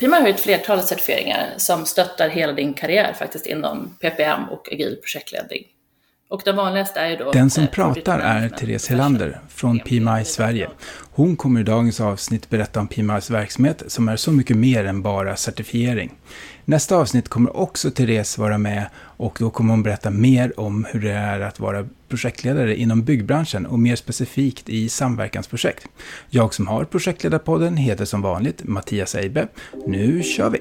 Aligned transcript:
PMI 0.00 0.20
har 0.20 0.28
ett 0.28 0.40
flertal 0.40 0.82
certifieringar 0.82 1.54
som 1.56 1.86
stöttar 1.86 2.28
hela 2.28 2.52
din 2.52 2.74
karriär 2.74 3.12
faktiskt 3.12 3.46
inom 3.46 3.96
PPM 4.00 4.44
och 4.50 4.72
agil 4.72 4.98
projektledning. 5.02 5.64
Och 6.28 6.42
den 6.44 6.56
vanligaste 6.56 7.00
är 7.00 7.10
ju 7.10 7.16
då... 7.16 7.32
Den 7.32 7.50
som 7.50 7.64
eh, 7.64 7.70
pratar 7.70 8.18
är 8.18 8.48
Therese 8.48 8.88
Helander 8.88 9.40
från 9.48 9.78
PMI 9.78 10.24
Sverige. 10.24 10.68
Hon 11.10 11.36
kommer 11.36 11.60
i 11.60 11.62
dagens 11.62 12.00
avsnitt 12.00 12.50
berätta 12.50 12.80
om 12.80 12.88
PMIs 12.88 13.30
verksamhet 13.30 13.82
som 13.86 14.08
är 14.08 14.16
så 14.16 14.32
mycket 14.32 14.56
mer 14.56 14.84
än 14.84 15.02
bara 15.02 15.36
certifiering. 15.36 16.12
Nästa 16.64 16.96
avsnitt 16.96 17.28
kommer 17.28 17.56
också 17.56 17.90
Therese 17.90 18.38
vara 18.38 18.58
med 18.58 18.86
och 18.96 19.36
då 19.40 19.50
kommer 19.50 19.70
hon 19.70 19.82
berätta 19.82 20.10
mer 20.10 20.60
om 20.60 20.86
hur 20.90 21.00
det 21.00 21.12
är 21.12 21.40
att 21.40 21.60
vara 21.60 21.86
projektledare 22.08 22.76
inom 22.76 23.02
byggbranschen 23.02 23.66
och 23.66 23.78
mer 23.78 23.96
specifikt 23.96 24.68
i 24.68 24.88
samverkansprojekt. 24.88 25.88
Jag 26.30 26.54
som 26.54 26.66
har 26.66 26.84
projektledarpodden 26.84 27.76
heter 27.76 28.04
som 28.04 28.22
vanligt 28.22 28.64
Mattias 28.64 29.14
Eibe. 29.14 29.48
Nu 29.86 30.22
kör 30.22 30.50
vi! 30.50 30.60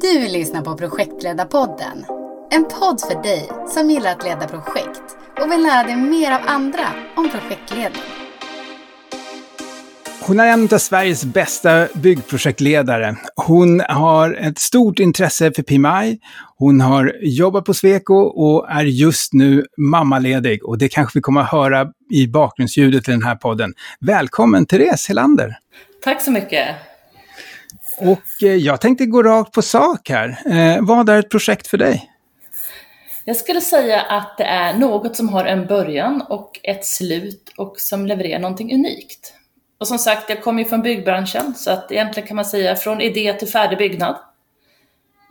Du 0.00 0.28
lyssnar 0.28 0.62
på 0.62 0.76
Projektledarpodden. 0.76 2.04
En 2.50 2.64
podd 2.64 3.00
för 3.00 3.22
dig 3.22 3.48
som 3.68 3.90
gillar 3.90 4.12
att 4.12 4.24
leda 4.24 4.48
projekt 4.48 5.02
och 5.40 5.52
vill 5.52 5.62
lära 5.62 5.86
dig 5.86 5.96
mer 5.96 6.32
av 6.32 6.40
andra 6.46 6.86
om 7.16 7.30
projektledning. 7.30 8.29
Hon 10.22 10.40
är 10.40 10.46
en 10.46 10.68
av 10.72 10.78
Sveriges 10.78 11.24
bästa 11.24 11.88
byggprojektledare. 11.94 13.16
Hon 13.36 13.80
har 13.80 14.32
ett 14.32 14.58
stort 14.58 14.98
intresse 14.98 15.52
för 15.52 15.62
PMI. 15.62 16.18
Hon 16.56 16.80
har 16.80 17.16
jobbat 17.22 17.64
på 17.64 17.74
Sweco 17.74 18.14
och 18.14 18.70
är 18.70 18.84
just 18.84 19.32
nu 19.32 19.64
mammaledig. 19.76 20.64
Och 20.64 20.78
det 20.78 20.88
kanske 20.88 21.18
vi 21.18 21.22
kommer 21.22 21.40
att 21.40 21.50
höra 21.50 21.86
i 22.10 22.26
bakgrundsljudet 22.26 23.08
i 23.08 23.10
den 23.10 23.22
här 23.22 23.34
podden. 23.34 23.74
Välkommen 24.00 24.66
Therese 24.66 25.08
Helander! 25.08 25.58
Tack 26.04 26.22
så 26.22 26.30
mycket! 26.30 26.76
Och 27.98 28.42
eh, 28.42 28.54
jag 28.54 28.80
tänkte 28.80 29.06
gå 29.06 29.22
rakt 29.22 29.52
på 29.52 29.62
sak 29.62 30.10
här. 30.10 30.28
Eh, 30.46 30.82
vad 30.82 31.08
är 31.08 31.18
ett 31.18 31.30
projekt 31.30 31.66
för 31.66 31.78
dig? 31.78 32.10
Jag 33.24 33.36
skulle 33.36 33.60
säga 33.60 34.00
att 34.00 34.38
det 34.38 34.44
är 34.44 34.74
något 34.74 35.16
som 35.16 35.28
har 35.28 35.44
en 35.44 35.66
början 35.66 36.22
och 36.28 36.60
ett 36.62 36.86
slut 36.86 37.52
och 37.56 37.74
som 37.80 38.06
levererar 38.06 38.38
någonting 38.38 38.74
unikt. 38.74 39.34
Och 39.80 39.88
som 39.88 39.98
sagt, 39.98 40.30
jag 40.30 40.42
kommer 40.42 40.62
ju 40.62 40.68
från 40.68 40.82
byggbranschen, 40.82 41.54
så 41.54 41.70
att 41.70 41.92
egentligen 41.92 42.26
kan 42.26 42.36
man 42.36 42.44
säga 42.44 42.76
från 42.76 43.00
idé 43.00 43.32
till 43.32 43.48
färdig 43.48 43.78
byggnad. 43.78 44.16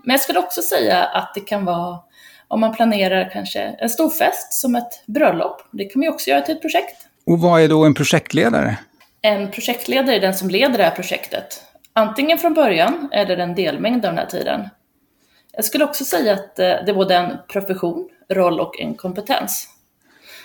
Men 0.04 0.14
jag 0.14 0.22
skulle 0.22 0.40
också 0.40 0.62
säga 0.62 1.04
att 1.04 1.34
det 1.36 1.42
kan 1.42 1.66
vara 1.66 2.00
om 2.48 2.60
man 2.60 2.76
planerar 2.76 3.30
kanske 3.34 3.60
en 3.60 3.90
stor 3.90 4.10
fest 4.10 4.54
som 4.54 4.76
ett 4.76 5.04
bröllop. 5.06 5.62
Det 5.72 5.86
kan 5.86 6.00
man 6.00 6.04
ju 6.04 6.10
också 6.10 6.30
göra 6.30 6.42
till 6.42 6.56
ett 6.56 6.62
projekt. 6.62 7.08
Och 7.26 7.40
vad 7.40 7.62
är 7.62 7.68
då 7.68 7.86
en 7.86 7.94
projektledare? 7.94 8.78
En 9.22 9.52
projektledare 9.52 10.16
är 10.16 10.20
den 10.20 10.34
som 10.34 10.50
leder 10.50 10.78
det 10.78 10.84
här 10.84 10.96
projektet. 10.96 11.64
Antingen 11.94 12.38
från 12.38 12.54
början 12.54 13.10
eller 13.12 13.38
en 13.38 13.56
delmängd 13.56 14.06
av 14.06 14.12
den 14.12 14.18
här 14.18 14.26
tiden. 14.26 14.70
Jag 15.52 15.66
skulle 15.66 15.84
också 15.84 16.06
säga 16.06 16.34
att 16.34 16.60
eh, 16.60 16.66
det 16.66 16.90
är 16.90 16.94
både 16.94 17.16
en 17.16 17.38
profession, 17.48 18.10
roll 18.30 18.60
och 18.60 18.80
en 18.80 18.96
kompetens. 18.96 19.68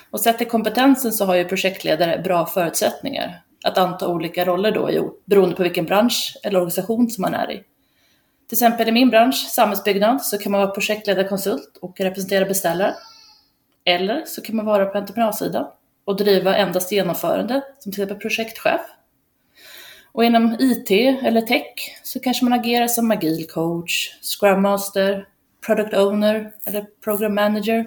Och 0.09 0.19
sett 0.19 0.37
till 0.37 0.47
kompetensen 0.47 1.11
så 1.11 1.25
har 1.25 1.35
ju 1.35 1.45
projektledare 1.45 2.21
bra 2.23 2.45
förutsättningar 2.45 3.41
att 3.65 3.77
anta 3.77 4.07
olika 4.07 4.45
roller 4.45 4.71
då, 4.71 5.15
beroende 5.25 5.55
på 5.55 5.63
vilken 5.63 5.85
bransch 5.85 6.37
eller 6.43 6.59
organisation 6.59 7.09
som 7.09 7.21
man 7.21 7.33
är 7.33 7.51
i. 7.51 7.55
Till 8.49 8.55
exempel 8.55 8.87
i 8.87 8.91
min 8.91 9.09
bransch, 9.09 9.35
samhällsbyggnad, 9.35 10.21
så 10.21 10.37
kan 10.37 10.51
man 10.51 10.61
vara 10.61 10.71
projektledarkonsult 10.71 11.77
och 11.81 11.99
representera 11.99 12.45
beställare. 12.45 12.95
Eller 13.85 14.23
så 14.25 14.41
kan 14.41 14.55
man 14.55 14.65
vara 14.65 14.85
på 14.85 14.97
entreprenadsidan 14.97 15.65
och 16.05 16.17
driva 16.17 16.55
endast 16.55 16.91
genomförande, 16.91 17.61
som 17.79 17.91
till 17.91 18.01
exempel 18.03 18.21
projektchef. 18.21 18.81
Och 20.11 20.25
inom 20.25 20.55
IT 20.59 20.91
eller 21.23 21.41
tech 21.41 21.99
så 22.03 22.19
kanske 22.19 22.45
man 22.45 22.59
agerar 22.59 22.87
som 22.87 23.11
agil 23.11 23.47
coach, 23.47 24.09
scrum 24.21 24.61
master, 24.61 25.27
product 25.65 25.93
owner 25.93 26.51
eller 26.65 26.85
program 27.03 27.35
manager. 27.35 27.85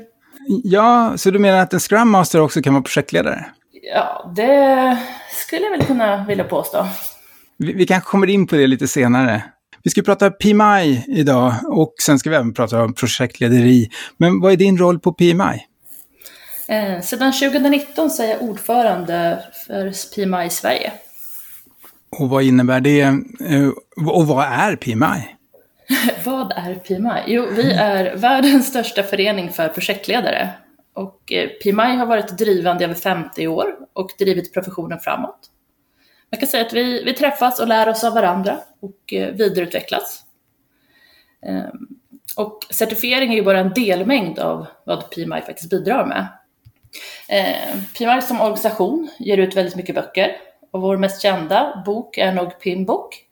Ja, 0.65 1.13
så 1.17 1.31
du 1.31 1.39
menar 1.39 1.59
att 1.59 1.73
en 1.73 1.81
scrum 1.81 2.11
master 2.11 2.41
också 2.41 2.63
kan 2.63 2.75
vara 2.75 2.83
projektledare? 2.83 3.47
Ja, 3.83 4.33
det 4.37 4.99
skulle 5.31 5.63
jag 5.63 5.71
väl 5.71 5.87
kunna 5.87 6.25
vilja 6.25 6.45
påstå. 6.45 6.87
Vi, 7.57 7.73
vi 7.73 7.87
kanske 7.87 8.11
kommer 8.11 8.27
in 8.27 8.47
på 8.47 8.57
det 8.57 8.67
lite 8.67 8.89
senare. 8.89 9.43
Vi 9.83 9.91
ska 9.91 10.03
prata 10.03 10.31
PMI 10.31 11.05
idag 11.09 11.55
och 11.67 11.95
sen 12.03 12.19
ska 12.19 12.31
vi 12.31 12.37
även 12.37 12.55
prata 12.55 12.83
om 12.83 12.95
projektlederi. 12.95 13.91
Men 14.17 14.41
vad 14.41 14.53
är 14.53 14.57
din 14.57 14.79
roll 14.79 15.01
på 15.01 15.13
PMI? 15.13 15.65
Eh, 16.69 17.01
sedan 17.01 17.33
2019 17.33 18.11
så 18.11 18.23
är 18.23 18.27
jag 18.27 18.43
ordförande 18.43 19.45
för 19.67 20.15
PMI 20.15 20.51
Sverige. 20.51 20.93
Och 22.11 22.29
vad 22.29 22.43
innebär 22.43 22.81
det? 22.81 23.01
Eh, 23.01 23.69
och 24.07 24.27
vad 24.27 24.45
är 24.45 24.77
PMI? 24.77 25.37
vad 26.25 26.53
är 26.53 26.75
PMI? 26.75 27.23
Jo, 27.27 27.47
vi 27.57 27.73
är 27.73 28.17
världens 28.17 28.67
största 28.67 29.03
förening 29.03 29.53
för 29.53 29.69
projektledare. 29.69 30.51
Och 30.99 31.33
eh, 31.33 31.49
PMI 31.49 31.97
har 31.97 32.07
varit 32.07 32.39
drivande 32.39 32.85
i 32.85 32.85
över 32.85 32.95
50 32.95 33.49
år 33.49 33.77
och 33.93 34.11
drivit 34.19 34.55
professionen 34.55 34.99
framåt. 34.99 35.51
Man 36.31 36.39
kan 36.39 36.49
säga 36.49 36.67
att 36.67 36.73
vi, 36.73 37.05
vi 37.05 37.13
träffas 37.15 37.61
och 37.61 37.69
lär 37.69 37.89
oss 37.89 38.05
av 38.05 38.15
varandra 38.15 38.59
och 38.81 39.13
eh, 39.13 39.35
vidareutvecklas. 39.35 40.23
Ehm, 41.47 41.89
och 42.37 42.67
certifiering 42.71 43.33
är 43.33 43.37
ju 43.37 43.43
bara 43.43 43.59
en 43.59 43.73
delmängd 43.73 44.39
av 44.39 44.67
vad 44.85 45.11
PMI 45.11 45.41
faktiskt 45.41 45.71
bidrar 45.71 46.07
med. 46.07 46.27
Ehm, 47.29 47.79
PMI 47.99 48.23
som 48.23 48.41
organisation 48.41 49.11
ger 49.19 49.39
ut 49.39 49.57
väldigt 49.57 49.77
mycket 49.77 49.95
böcker 49.95 50.37
och 50.71 50.81
vår 50.81 50.97
mest 50.97 51.23
kända 51.23 51.83
bok 51.87 52.19
är 52.19 52.33
nog 52.33 52.61
Pinbook 52.61 53.25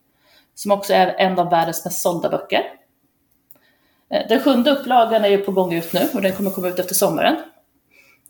som 0.55 0.73
också 0.73 0.93
är 0.93 1.07
en 1.07 1.39
av 1.39 1.51
världens 1.51 1.85
mest 1.85 2.03
sålda 2.03 2.29
böcker. 2.29 2.63
Ehm, 4.11 4.29
den 4.29 4.41
sjunde 4.41 4.71
upplagan 4.71 5.25
är 5.25 5.29
ju 5.29 5.39
på 5.39 5.53
gång 5.53 5.75
ut 5.75 5.93
nu 5.93 6.09
och 6.15 6.23
den 6.23 6.33
kommer 6.33 6.51
komma 6.51 6.69
ut 6.69 6.79
efter 6.79 6.95
sommaren. 6.95 7.37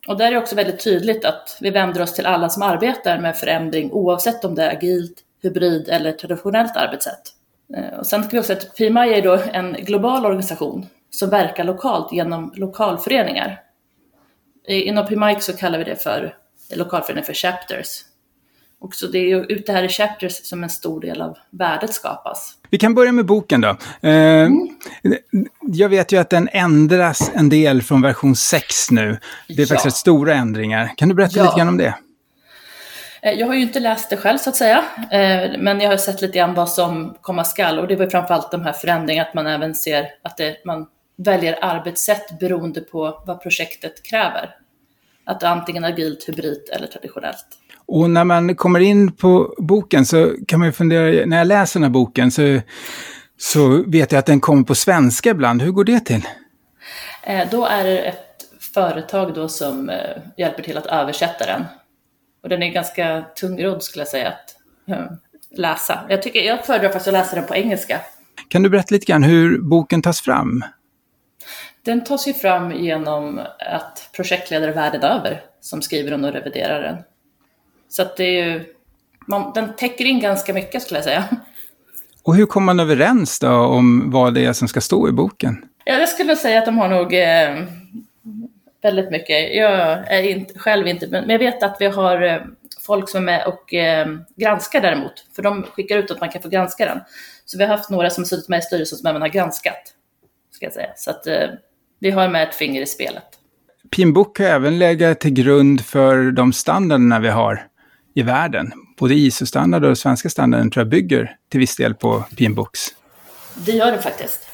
Och 0.07 0.17
där 0.17 0.27
är 0.27 0.31
det 0.31 0.39
också 0.39 0.57
väldigt 0.57 0.85
tydligt 0.85 1.25
att 1.25 1.59
vi 1.61 1.71
vänder 1.71 2.03
oss 2.03 2.15
till 2.15 2.27
alla 2.27 2.49
som 2.49 2.63
arbetar 2.63 3.19
med 3.19 3.37
förändring 3.37 3.93
oavsett 3.93 4.45
om 4.45 4.55
det 4.55 4.63
är 4.63 4.77
agilt, 4.77 5.15
hybrid 5.43 5.89
eller 5.89 6.13
traditionellt 6.13 6.77
arbetssätt. 6.77 7.33
Eh, 7.77 7.99
och 7.99 8.07
sen 8.07 8.23
ska 8.23 8.31
vi 8.31 8.41
också 8.41 8.53
att 8.53 8.77
PMI 8.77 9.15
är 9.15 9.23
då 9.23 9.39
en 9.53 9.73
global 9.73 10.27
organisation 10.27 10.87
som 11.11 11.31
verkar 11.31 11.65
lokalt 11.65 12.13
genom 12.13 12.53
lokalföreningar. 12.57 13.63
Inom 14.69 15.07
PMI 15.07 15.41
så 15.41 15.57
kallar 15.57 15.79
vi 15.79 15.85
det 15.85 15.97
för 15.97 16.37
lokalförening 16.75 17.25
för 17.25 17.35
chapters. 17.35 18.03
Och 18.79 18.95
så 18.95 19.07
det 19.07 19.19
är 19.19 19.29
ju 19.29 19.45
ute 19.45 19.73
här 19.73 19.83
i 19.83 19.89
Chapters 19.89 20.33
som 20.33 20.63
en 20.63 20.71
stor 20.71 21.01
del 21.01 21.23
av 21.23 21.39
värdet 21.51 21.95
skapas. 21.95 22.56
Vi 22.77 22.81
kan 22.81 22.95
börja 22.95 23.13
med 23.13 23.27
boken 23.27 23.61
då. 23.61 23.69
Eh, 23.69 23.77
mm. 24.03 24.69
Jag 25.61 25.89
vet 25.89 26.13
ju 26.13 26.17
att 26.17 26.31
den 26.31 26.49
ändras 26.53 27.31
en 27.35 27.49
del 27.49 27.83
från 27.83 28.03
version 28.03 28.37
6 28.37 28.91
nu. 28.91 29.19
Det 29.49 29.55
är 29.55 29.61
ja. 29.61 29.67
faktiskt 29.67 29.97
stora 29.97 30.35
ändringar. 30.35 30.93
Kan 30.97 31.09
du 31.09 31.15
berätta 31.15 31.39
ja. 31.39 31.45
lite 31.45 31.57
grann 31.57 31.69
om 31.69 31.77
det? 31.77 31.95
Eh, 33.23 33.33
jag 33.33 33.47
har 33.47 33.55
ju 33.55 33.63
inte 33.63 33.81
läst 33.81 34.11
det 34.11 34.17
själv 34.17 34.39
så 34.39 34.51
att 34.51 34.57
säga, 34.57 34.85
eh, 35.11 35.59
men 35.59 35.81
jag 35.81 35.91
har 35.91 35.97
sett 35.97 36.23
lite 36.23 36.39
grann 36.39 36.55
vad 36.55 36.71
som 36.71 37.17
komma 37.21 37.45
skall 37.45 37.79
och 37.79 37.89
det 37.89 37.97
var 37.97 38.07
framförallt 38.07 38.51
de 38.51 38.63
här 38.63 38.73
förändringarna, 38.73 39.29
att 39.29 39.35
man 39.35 39.47
även 39.47 39.75
ser 39.75 40.09
att 40.23 40.37
det, 40.37 40.57
man 40.65 40.87
väljer 41.17 41.59
arbetssätt 41.65 42.39
beroende 42.41 42.81
på 42.81 43.23
vad 43.27 43.43
projektet 43.43 44.03
kräver. 44.03 44.51
Att 45.25 45.41
det 45.41 45.47
är 45.47 45.51
antingen 45.51 45.85
agilt, 45.85 46.29
hybrid 46.29 46.69
eller 46.73 46.87
traditionellt. 46.87 47.47
Och 47.89 48.11
när 48.11 48.25
man 48.25 48.57
kommer 48.57 48.81
in 48.81 49.13
på 49.13 49.55
boken 49.59 50.07
så 50.07 50.33
kan 50.49 50.59
man 50.59 50.69
ju 50.69 50.73
fundera, 50.73 51.27
när 51.27 51.39
jag 51.39 51.47
läser 51.47 51.81
den 51.81 51.85
här 51.85 51.91
boken 51.91 52.31
så, 52.31 52.61
så 53.39 53.85
vet 53.87 54.13
jag 54.13 54.19
att 54.19 54.27
den 54.27 54.41
kommer 54.41 54.63
på 54.63 54.75
svenska 54.75 55.31
ibland. 55.31 55.63
Hur 55.63 55.71
går 55.71 55.85
det 55.85 56.01
till? 56.01 56.23
Eh, 57.23 57.49
då 57.51 57.67
är 57.67 57.85
det 57.85 57.99
ett 57.99 58.27
företag 58.75 59.35
då 59.35 59.49
som 59.49 59.91
eh, 59.91 59.97
hjälper 60.37 60.63
till 60.63 60.79
att 60.79 60.87
översätta 60.87 61.47
den. 61.47 61.65
Och 62.43 62.49
den 62.49 62.63
är 62.63 62.73
ganska 62.73 63.25
tungrodd 63.41 63.83
skulle 63.83 64.01
jag 64.01 64.09
säga 64.09 64.29
att 64.29 64.57
eh, 64.97 65.07
läsa. 65.51 66.01
Jag, 66.09 66.23
tycker, 66.23 66.41
jag 66.41 66.67
föredrar 66.67 66.89
faktiskt 66.89 67.09
att 67.09 67.13
läsa 67.13 67.37
den 67.37 67.47
på 67.47 67.55
engelska. 67.55 68.01
Kan 68.49 68.63
du 68.63 68.69
berätta 68.69 68.95
lite 68.95 69.07
grann 69.07 69.23
hur 69.23 69.59
boken 69.59 70.03
tas 70.03 70.21
fram? 70.21 70.65
Den 71.85 72.05
tas 72.05 72.29
ju 72.29 72.33
fram 72.33 72.73
genom 72.73 73.41
att 73.59 74.11
projektledare 74.17 74.73
världen 74.73 75.03
över 75.03 75.43
som 75.61 75.83
skriver 75.83 76.13
och 76.13 76.33
reviderar 76.33 76.83
den. 76.83 76.97
Så 77.89 78.03
att 78.03 78.17
det 78.17 78.25
är 78.25 78.45
ju, 78.45 78.65
man, 79.27 79.53
den 79.55 79.77
täcker 79.77 80.05
in 80.05 80.21
ganska 80.21 80.55
mycket 80.55 80.83
skulle 80.83 80.99
jag 80.99 81.05
säga. 81.05 81.25
Och 82.23 82.37
hur 82.37 82.47
kommer 82.47 82.65
man 82.65 82.81
överens 82.81 83.39
då 83.39 83.51
om 83.51 84.11
vad 84.11 84.35
det 84.35 84.45
är 84.45 84.53
som 84.53 84.69
ska 84.69 84.81
stå 84.81 85.09
i 85.09 85.13
boken? 85.13 85.65
Ja, 85.85 85.95
jag 85.95 86.09
skulle 86.09 86.37
säga 86.37 86.59
att 86.59 86.65
de 86.65 86.79
har 86.79 86.89
nog 86.89 87.15
eh, 87.15 87.65
väldigt 88.83 89.11
mycket. 89.11 89.55
Jag 89.55 89.81
är 90.13 90.23
inte, 90.23 90.59
själv 90.59 90.87
inte, 90.87 91.07
men 91.07 91.31
jag 91.31 91.39
vet 91.39 91.63
att 91.63 91.77
vi 91.81 91.87
har 91.87 92.23
eh, 92.23 92.41
folk 92.87 93.09
som 93.09 93.21
är 93.21 93.25
med 93.25 93.47
och 93.47 93.75
eh, 93.75 94.09
granskar 94.37 94.81
däremot, 94.81 95.13
för 95.37 95.43
de 95.43 95.63
skickar 95.63 95.99
ut 95.99 96.11
att 96.11 96.21
man 96.21 96.29
kan 96.29 96.43
få 96.43 96.49
granska 96.49 96.85
den. 96.85 97.01
Så 97.45 97.59
vi 97.59 97.65
har 97.65 97.77
haft 97.77 97.91
några 97.91 98.11
som 98.11 98.23
har 98.23 98.27
suttit 98.27 98.49
med 98.49 98.59
i 98.59 98.63
styrelsen 98.63 98.99
som 98.99 99.11
även 99.11 99.23
har 99.23 99.29
granskat, 99.29 99.83
ska 100.51 100.67
jag 100.67 100.73
säga. 100.73 100.91
Så 100.97 101.11
att 101.11 101.27
eh, 101.27 101.49
vi 101.99 102.11
har 102.11 102.29
med 102.29 102.49
ett 102.49 102.55
finger 102.55 102.83
i 102.83 102.87
spelet. 102.87 103.25
Pinbook 103.91 104.39
har 104.39 104.47
även 104.47 104.79
legat 104.79 105.21
till 105.21 105.33
grund 105.33 105.81
för 105.81 106.31
de 106.31 106.53
standarderna 106.53 107.19
vi 107.19 107.29
har 107.29 107.67
i 108.17 108.23
världen 108.23 108.73
både 108.99 109.15
ISO-standard 109.15 109.85
och 109.85 109.99
svenska 109.99 110.29
standarden 110.29 110.71
tror 110.71 110.81
jag 110.81 110.91
bygger 110.91 111.37
till 111.49 111.61
viss 111.61 111.77
del 111.77 111.95
på 111.95 112.25
PMBooks. 112.37 112.81
Det 113.55 113.73
gör 113.73 113.93
det 113.93 113.99
faktiskt. 113.99 114.49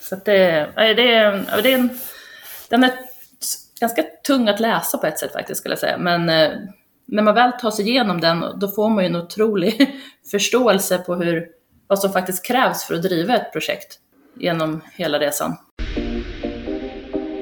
Så 0.00 0.14
att 0.14 0.24
det, 0.24 0.72
det, 0.76 1.14
är, 1.14 1.62
det 1.62 1.72
är 1.72 1.78
en, 1.78 1.98
den 2.68 2.84
är 2.84 2.92
ganska 3.80 4.02
tung 4.26 4.48
att 4.48 4.60
läsa 4.60 4.98
på 4.98 5.06
ett 5.06 5.18
sätt 5.18 5.32
faktiskt 5.32 5.60
skulle 5.60 5.72
jag 5.72 5.78
säga. 5.78 5.98
Men 5.98 6.28
eh, 6.28 6.58
när 7.06 7.22
man 7.22 7.34
väl 7.34 7.52
tar 7.52 7.70
sig 7.70 7.88
igenom 7.88 8.20
den, 8.20 8.44
då 8.58 8.68
får 8.68 8.90
man 8.90 9.04
ju 9.04 9.08
en 9.08 9.16
otrolig 9.16 10.00
förståelse 10.30 10.98
på 10.98 11.14
hur, 11.14 11.46
vad 11.86 11.98
som 11.98 12.12
faktiskt 12.12 12.46
krävs 12.46 12.84
för 12.84 12.94
att 12.94 13.02
driva 13.02 13.36
ett 13.36 13.52
projekt 13.52 13.98
genom 14.36 14.80
hela 14.94 15.18
resan. 15.18 15.56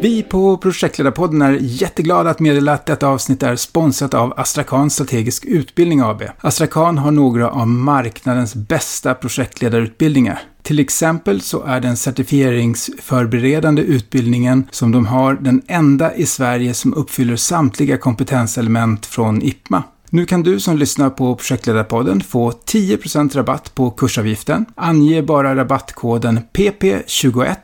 Vi 0.01 0.23
på 0.23 0.57
Projektledarpodden 0.57 1.43
är 1.43 1.59
jätteglada 1.61 2.31
att 2.31 2.41
meddela 2.41 2.73
att 2.73 2.87
detta 2.87 3.09
avsnitt 3.09 3.43
är 3.43 3.57
sponsrat 3.57 4.15
av 4.15 4.35
Astrakan 4.37 4.91
Strategisk 4.91 5.45
Utbildning 5.45 6.01
AB. 6.01 6.23
Astrakan 6.41 6.99
har 6.99 7.11
några 7.11 7.51
av 7.51 7.69
marknadens 7.69 8.55
bästa 8.55 9.15
projektledarutbildningar. 9.15 10.43
Till 10.63 10.79
exempel 10.79 11.41
så 11.41 11.63
är 11.63 11.81
den 11.81 11.97
certifieringsförberedande 11.97 13.83
utbildningen 13.83 14.69
som 14.71 14.93
de 14.93 15.07
har 15.07 15.35
den 15.35 15.63
enda 15.67 16.15
i 16.15 16.27
Sverige 16.27 16.75
som 16.75 16.95
uppfyller 16.95 17.37
samtliga 17.37 17.99
kompetenselement 17.99 19.07
från 19.07 19.43
IPMA. 19.43 19.83
Nu 20.11 20.27
kan 20.27 20.43
du 20.43 20.61
som 20.61 20.79
lyssnar 20.79 21.11
på 21.11 21.35
Projektledarpodden 21.35 22.21
få 22.21 22.51
10% 22.51 23.37
rabatt 23.37 23.75
på 23.75 23.91
kursavgiften. 23.91 24.67
Ange 24.75 25.23
bara 25.23 25.57
rabattkoden 25.57 26.41
PP21 26.53 27.57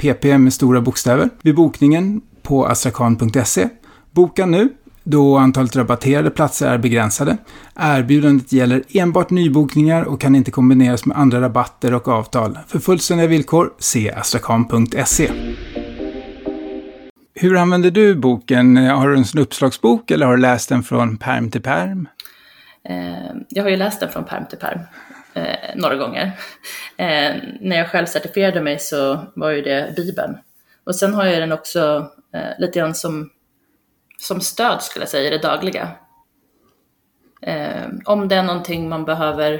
PP 0.00 0.38
med 0.38 0.52
stora 0.52 0.80
bokstäver, 0.80 1.28
vid 1.42 1.54
bokningen 1.54 2.20
på 2.42 2.66
astrakan.se. 2.66 3.68
Boka 4.10 4.46
nu, 4.46 4.68
då 5.04 5.36
antalet 5.36 5.76
rabatterade 5.76 6.30
platser 6.30 6.68
är 6.68 6.78
begränsade. 6.78 7.36
Erbjudandet 7.76 8.52
gäller 8.52 8.82
enbart 8.88 9.30
nybokningar 9.30 10.02
och 10.02 10.20
kan 10.20 10.34
inte 10.34 10.50
kombineras 10.50 11.06
med 11.06 11.16
andra 11.16 11.40
rabatter 11.40 11.94
och 11.94 12.08
avtal. 12.08 12.58
För 12.66 12.78
fullständiga 12.78 13.28
villkor, 13.28 13.72
se 13.78 14.12
astrakan.se. 14.12 15.30
Hur 17.34 17.56
använder 17.56 17.90
du 17.90 18.14
boken? 18.14 18.76
Har 18.76 19.08
du 19.08 19.16
en 19.16 19.24
uppslagsbok 19.38 20.10
eller 20.10 20.26
har 20.26 20.36
du 20.36 20.42
läst 20.42 20.68
den 20.68 20.82
från 20.82 21.16
perm 21.16 21.50
till 21.50 21.62
perm? 21.62 22.08
Eh, 22.88 22.94
jag 23.48 23.62
har 23.62 23.70
ju 23.70 23.76
läst 23.76 24.00
den 24.00 24.08
från 24.08 24.24
perm 24.24 24.44
till 24.50 24.58
perm 24.58 24.80
eh, 25.34 25.74
några 25.74 25.96
gånger. 25.96 26.32
Eh, 26.96 27.34
när 27.60 27.76
jag 27.76 27.88
själv 27.88 28.06
certifierade 28.06 28.60
mig 28.60 28.78
så 28.78 29.26
var 29.34 29.50
ju 29.50 29.62
det 29.62 29.92
Bibeln. 29.96 30.38
Och 30.84 30.96
sen 30.96 31.14
har 31.14 31.24
jag 31.24 31.42
den 31.42 31.52
också 31.52 32.10
eh, 32.34 32.58
lite 32.58 32.78
grann 32.78 32.94
som, 32.94 33.30
som 34.18 34.40
stöd 34.40 34.82
skulle 34.82 35.02
jag 35.02 35.10
säga 35.10 35.28
i 35.28 35.30
det 35.30 35.42
dagliga. 35.42 35.88
Eh, 37.42 37.86
om 38.04 38.28
det 38.28 38.36
är 38.36 38.42
någonting 38.42 38.88
man 38.88 39.04
behöver 39.04 39.52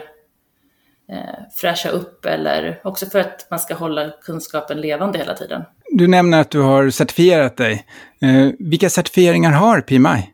eh, 1.12 1.44
fräscha 1.56 1.88
upp 1.88 2.24
eller 2.24 2.80
också 2.84 3.06
för 3.06 3.18
att 3.18 3.46
man 3.50 3.60
ska 3.60 3.74
hålla 3.74 4.10
kunskapen 4.10 4.80
levande 4.80 5.18
hela 5.18 5.34
tiden. 5.34 5.62
Du 5.90 6.08
nämner 6.08 6.40
att 6.40 6.50
du 6.50 6.60
har 6.60 6.90
certifierat 6.90 7.56
dig. 7.56 7.86
Eh, 8.22 8.48
vilka 8.58 8.90
certifieringar 8.90 9.52
har 9.52 9.80
PMI? 9.80 10.30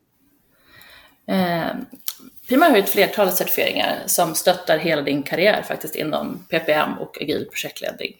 PMI 2.48 2.70
har 2.70 2.78
ett 2.78 2.88
flertal 2.88 3.32
certifieringar 3.32 4.02
som 4.06 4.34
stöttar 4.34 4.78
hela 4.78 5.02
din 5.02 5.22
karriär 5.22 5.62
faktiskt 5.62 5.94
inom 5.94 6.46
PPM 6.50 6.98
och 6.98 7.22
agil 7.22 7.48
projektledning. 7.50 8.12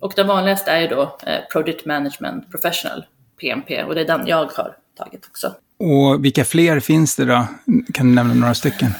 Och 0.00 0.12
den 0.16 0.26
vanligaste 0.26 0.70
är 0.70 0.80
ju 0.80 0.86
då 0.86 1.02
eh, 1.02 1.38
Project 1.52 1.86
Management 1.86 2.50
Professional, 2.50 3.04
PMP, 3.40 3.84
och 3.84 3.94
det 3.94 4.00
är 4.00 4.04
den 4.04 4.26
jag 4.26 4.36
har 4.36 4.76
tagit 4.98 5.26
också. 5.26 5.54
Och 5.78 6.24
vilka 6.24 6.44
fler 6.44 6.80
finns 6.80 7.16
det 7.16 7.24
då? 7.24 7.46
Kan 7.94 8.06
du 8.08 8.14
nämna 8.14 8.34
några 8.34 8.54
stycken? 8.54 8.90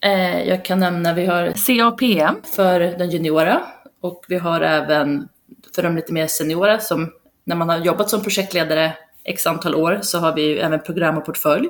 Eh, 0.00 0.42
jag 0.42 0.64
kan 0.64 0.80
nämna, 0.80 1.14
vi 1.14 1.26
har 1.26 1.52
CAPM 1.66 2.36
för 2.56 2.80
den 2.80 3.10
juniora 3.10 3.62
och 4.00 4.24
vi 4.28 4.38
har 4.38 4.60
även 4.60 5.28
för 5.74 5.82
de 5.82 5.96
lite 5.96 6.12
mer 6.12 6.26
seniora 6.26 6.80
som 6.80 7.12
när 7.44 7.56
man 7.56 7.68
har 7.68 7.78
jobbat 7.78 8.10
som 8.10 8.22
projektledare 8.22 8.92
x 9.24 9.46
antal 9.46 9.74
år 9.74 9.98
så 10.02 10.18
har 10.18 10.34
vi 10.34 10.42
ju 10.42 10.58
även 10.58 10.80
program 10.80 11.18
och 11.18 11.24
portfölj 11.24 11.68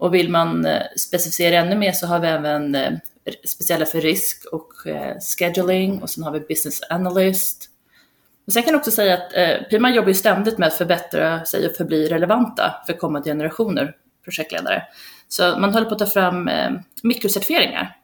och 0.00 0.14
vill 0.14 0.30
man 0.30 0.66
eh, 0.66 0.82
specificera 0.96 1.56
ännu 1.56 1.76
mer 1.76 1.92
så 1.92 2.06
har 2.06 2.18
vi 2.18 2.28
även 2.28 2.74
eh, 2.74 2.92
speciella 3.48 3.86
för 3.86 4.00
risk 4.00 4.44
och 4.52 4.86
eh, 4.86 5.16
scheduling 5.38 6.02
och 6.02 6.10
sen 6.10 6.24
har 6.24 6.32
vi 6.32 6.40
business 6.40 6.80
analyst. 6.90 7.70
Och 8.46 8.52
sen 8.52 8.62
kan 8.62 8.72
jag 8.72 8.78
också 8.78 8.90
säga 8.90 9.14
att 9.14 9.36
eh, 9.36 9.68
Pima 9.70 9.90
jobbar 9.90 10.08
ju 10.08 10.14
ständigt 10.14 10.58
med 10.58 10.68
att 10.68 10.74
förbättra 10.74 11.44
sig 11.44 11.66
och 11.66 11.72
förbli 11.72 12.08
relevanta 12.08 12.74
för 12.86 12.92
kommande 12.92 13.30
generationer 13.30 13.96
projektledare. 14.24 14.82
Så 15.28 15.58
man 15.58 15.74
håller 15.74 15.86
på 15.86 15.92
att 15.92 15.98
ta 15.98 16.06
fram 16.06 16.48
eh, 16.48 16.70
mikrocertifieringar. 17.02 17.96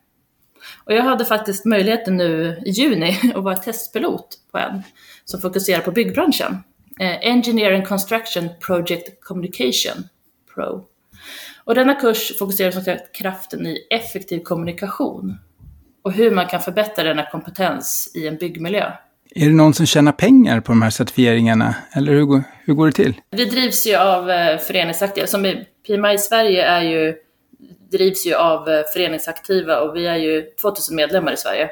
Och 0.85 0.93
jag 0.93 1.03
hade 1.03 1.25
faktiskt 1.25 1.65
möjligheten 1.65 2.17
nu 2.17 2.63
i 2.67 2.71
juni 2.71 3.21
att 3.35 3.45
vara 3.45 3.57
testpilot 3.57 4.29
på 4.53 4.59
en 4.59 4.83
som 5.25 5.41
fokuserar 5.41 5.81
på 5.81 5.91
byggbranschen. 5.91 6.63
Eh, 7.01 7.19
Engineering 7.21 7.85
Construction 7.85 8.49
Project 8.61 9.25
Communication 9.25 10.09
Pro. 10.55 10.87
Och 11.67 11.75
denna 11.75 11.95
kurs 11.95 12.39
fokuserar 12.39 12.71
som 12.71 12.83
sagt 12.83 13.15
kraften 13.15 13.67
i 13.67 13.87
effektiv 13.91 14.41
kommunikation 14.41 15.39
och 16.03 16.13
hur 16.13 16.31
man 16.31 16.47
kan 16.47 16.61
förbättra 16.61 17.05
denna 17.05 17.31
kompetens 17.31 18.13
i 18.15 18.27
en 18.27 18.37
byggmiljö. 18.37 18.93
Är 19.31 19.47
det 19.47 19.55
någon 19.55 19.75
som 19.75 19.87
tjänar 19.87 20.13
pengar 20.13 20.61
på 20.61 20.73
de 20.73 20.83
här 20.83 20.91
certifieringarna, 20.91 21.75
eller 21.93 22.13
hur, 22.13 22.25
går, 22.25 22.43
hur 22.65 22.75
går 22.75 22.87
det 22.87 22.93
till? 22.93 23.15
Vi 23.31 23.45
drivs 23.45 23.87
ju 23.87 23.97
av 23.97 24.31
eh, 24.31 24.59
föreningsaktiva, 24.59 25.27
som 25.27 25.47
i 25.47 25.67
PMI 25.87 26.15
i 26.15 26.19
Sverige 26.19 26.65
är 26.65 26.83
ju, 26.83 27.15
drivs 27.93 28.27
ju 28.27 28.35
av 28.35 28.69
eh, 28.69 28.83
föreningsaktiva 28.95 29.81
och 29.81 29.97
vi 29.97 30.07
är 30.07 30.17
ju 30.17 30.43
2000 30.43 30.97
medlemmar 30.97 31.33
i 31.33 31.37
Sverige. 31.37 31.71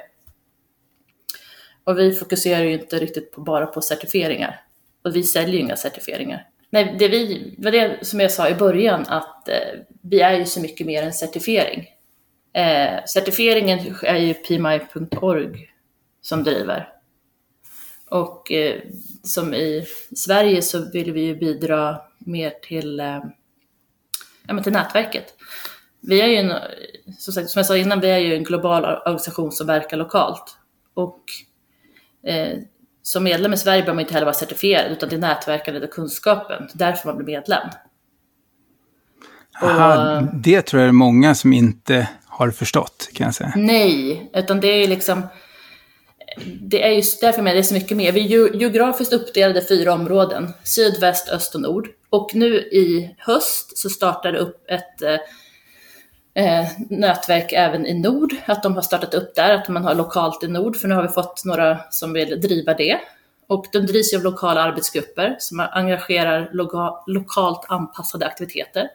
Och 1.85 1.99
vi 1.99 2.12
fokuserar 2.12 2.64
ju 2.64 2.73
inte 2.73 2.99
riktigt 2.99 3.32
på, 3.32 3.40
bara 3.40 3.67
på 3.67 3.81
certifieringar. 3.81 4.61
Och 5.05 5.17
vi 5.17 5.23
säljer 5.23 5.55
ju 5.55 5.61
inga 5.61 5.76
certifieringar. 5.76 6.47
Nej, 6.75 6.97
det 6.99 7.09
vi, 7.09 7.55
var 7.59 7.71
det 7.71 8.06
som 8.06 8.21
jag 8.21 8.32
sa 8.32 8.49
i 8.49 8.55
början, 8.55 9.05
att 9.09 9.49
eh, 9.49 9.81
vi 10.03 10.21
är 10.21 10.38
ju 10.38 10.44
så 10.44 10.61
mycket 10.61 10.87
mer 10.87 11.03
än 11.03 11.12
certifiering. 11.12 11.88
Eh, 12.53 13.05
certifieringen 13.05 13.94
är 14.03 14.17
ju 14.17 14.35
pmi.org 14.35 15.71
som 16.21 16.44
driver. 16.44 16.88
Och 18.11 18.53
eh, 18.53 18.81
som 19.23 19.55
i 19.55 19.87
Sverige 20.17 20.62
så 20.62 20.91
vill 20.91 21.12
vi 21.12 21.21
ju 21.21 21.37
bidra 21.37 22.00
mer 22.19 22.50
till, 22.50 23.00
eh, 23.00 23.21
ja, 24.47 24.62
till 24.62 24.73
nätverket. 24.73 25.35
Vi 26.00 26.21
är 26.21 26.26
ju 26.26 26.37
en, 26.37 26.53
som, 27.19 27.32
sagt, 27.32 27.50
som 27.50 27.59
jag 27.59 27.67
sa 27.67 27.76
innan, 27.76 28.00
vi 28.00 28.11
är 28.11 28.19
ju 28.19 28.35
en 28.35 28.44
global 28.44 28.85
organisation 28.85 29.53
som 29.53 29.67
verkar 29.67 29.97
lokalt. 29.97 30.56
Och 30.94 31.23
eh, 32.23 32.59
som 33.06 33.25
medlem 33.25 33.52
i 33.52 33.56
Sverige 33.56 33.82
behöver 33.82 33.94
man 33.94 34.00
inte 34.00 34.14
heller 34.14 34.26
vara 34.26 34.34
certifierad, 34.34 34.92
utan 34.92 35.08
det 35.08 35.14
är 35.14 35.20
nätverkandet 35.20 35.82
och 35.82 35.90
kunskapen. 35.90 36.68
Därför 36.73 37.08
man 37.08 37.16
blir 37.16 37.26
medlem. 37.26 37.68
Aha, 39.62 40.16
och, 40.16 40.23
det 40.34 40.62
tror 40.62 40.82
jag 40.82 40.88
är 40.88 40.92
många 40.92 41.34
som 41.34 41.52
inte 41.52 42.08
har 42.26 42.50
förstått, 42.50 43.08
kan 43.14 43.25
jag 43.25 43.34
säga. 43.34 43.52
Nej, 43.56 44.30
utan 44.34 44.61
det 44.61 44.68
är 44.68 44.88
liksom... 44.88 45.23
Det 46.61 46.82
är 46.82 46.90
just 46.90 47.20
därför 47.20 47.42
med 47.42 47.54
det 47.54 47.58
är 47.58 47.62
så 47.62 47.75
mycket 47.75 47.96
mer. 47.96 48.12
Vi 48.12 48.34
är 48.34 48.56
geografiskt 48.56 49.12
uppdelade 49.12 49.61
i 49.61 49.66
fyra 49.68 49.92
områden. 49.92 50.52
Syd, 50.62 51.00
väst, 51.00 51.28
öst 51.28 51.54
och 51.54 51.61
nord. 51.61 51.88
Och 52.11 52.30
nu 52.34 52.54
i 52.56 53.14
höst 53.18 53.78
så 53.78 53.90
startar 53.90 54.32
det 54.32 54.38
upp 54.38 54.64
ett 54.68 55.02
eh, 56.35 56.67
nätverk 56.91 57.53
även 57.53 57.87
i 57.87 57.95
nord, 57.95 58.35
att 58.47 58.62
de 58.62 58.75
har 58.75 58.83
startat 58.83 59.14
upp 59.14 59.35
där, 59.35 59.55
att 59.55 59.69
man 59.69 59.85
har 59.85 59.95
lokalt 59.95 60.45
i 60.45 60.49
nord, 60.49 60.76
för 60.76 60.88
nu 60.88 60.95
har 60.95 61.03
vi 61.03 61.09
fått 61.09 61.45
några 61.45 61.79
som 61.91 62.12
vill 62.12 62.41
driva 62.41 62.75
det. 62.75 63.00
Och 63.47 63.67
de 63.73 63.79
drivs 63.79 64.12
ju 64.12 64.17
av 64.17 64.23
lokala 64.23 64.62
arbetsgrupper 64.62 65.37
som 65.38 65.61
engagerar 65.61 66.50
loka 66.53 66.95
lokalt 67.07 67.67
anpassade 67.69 68.26
aktiviteter. 68.26 68.88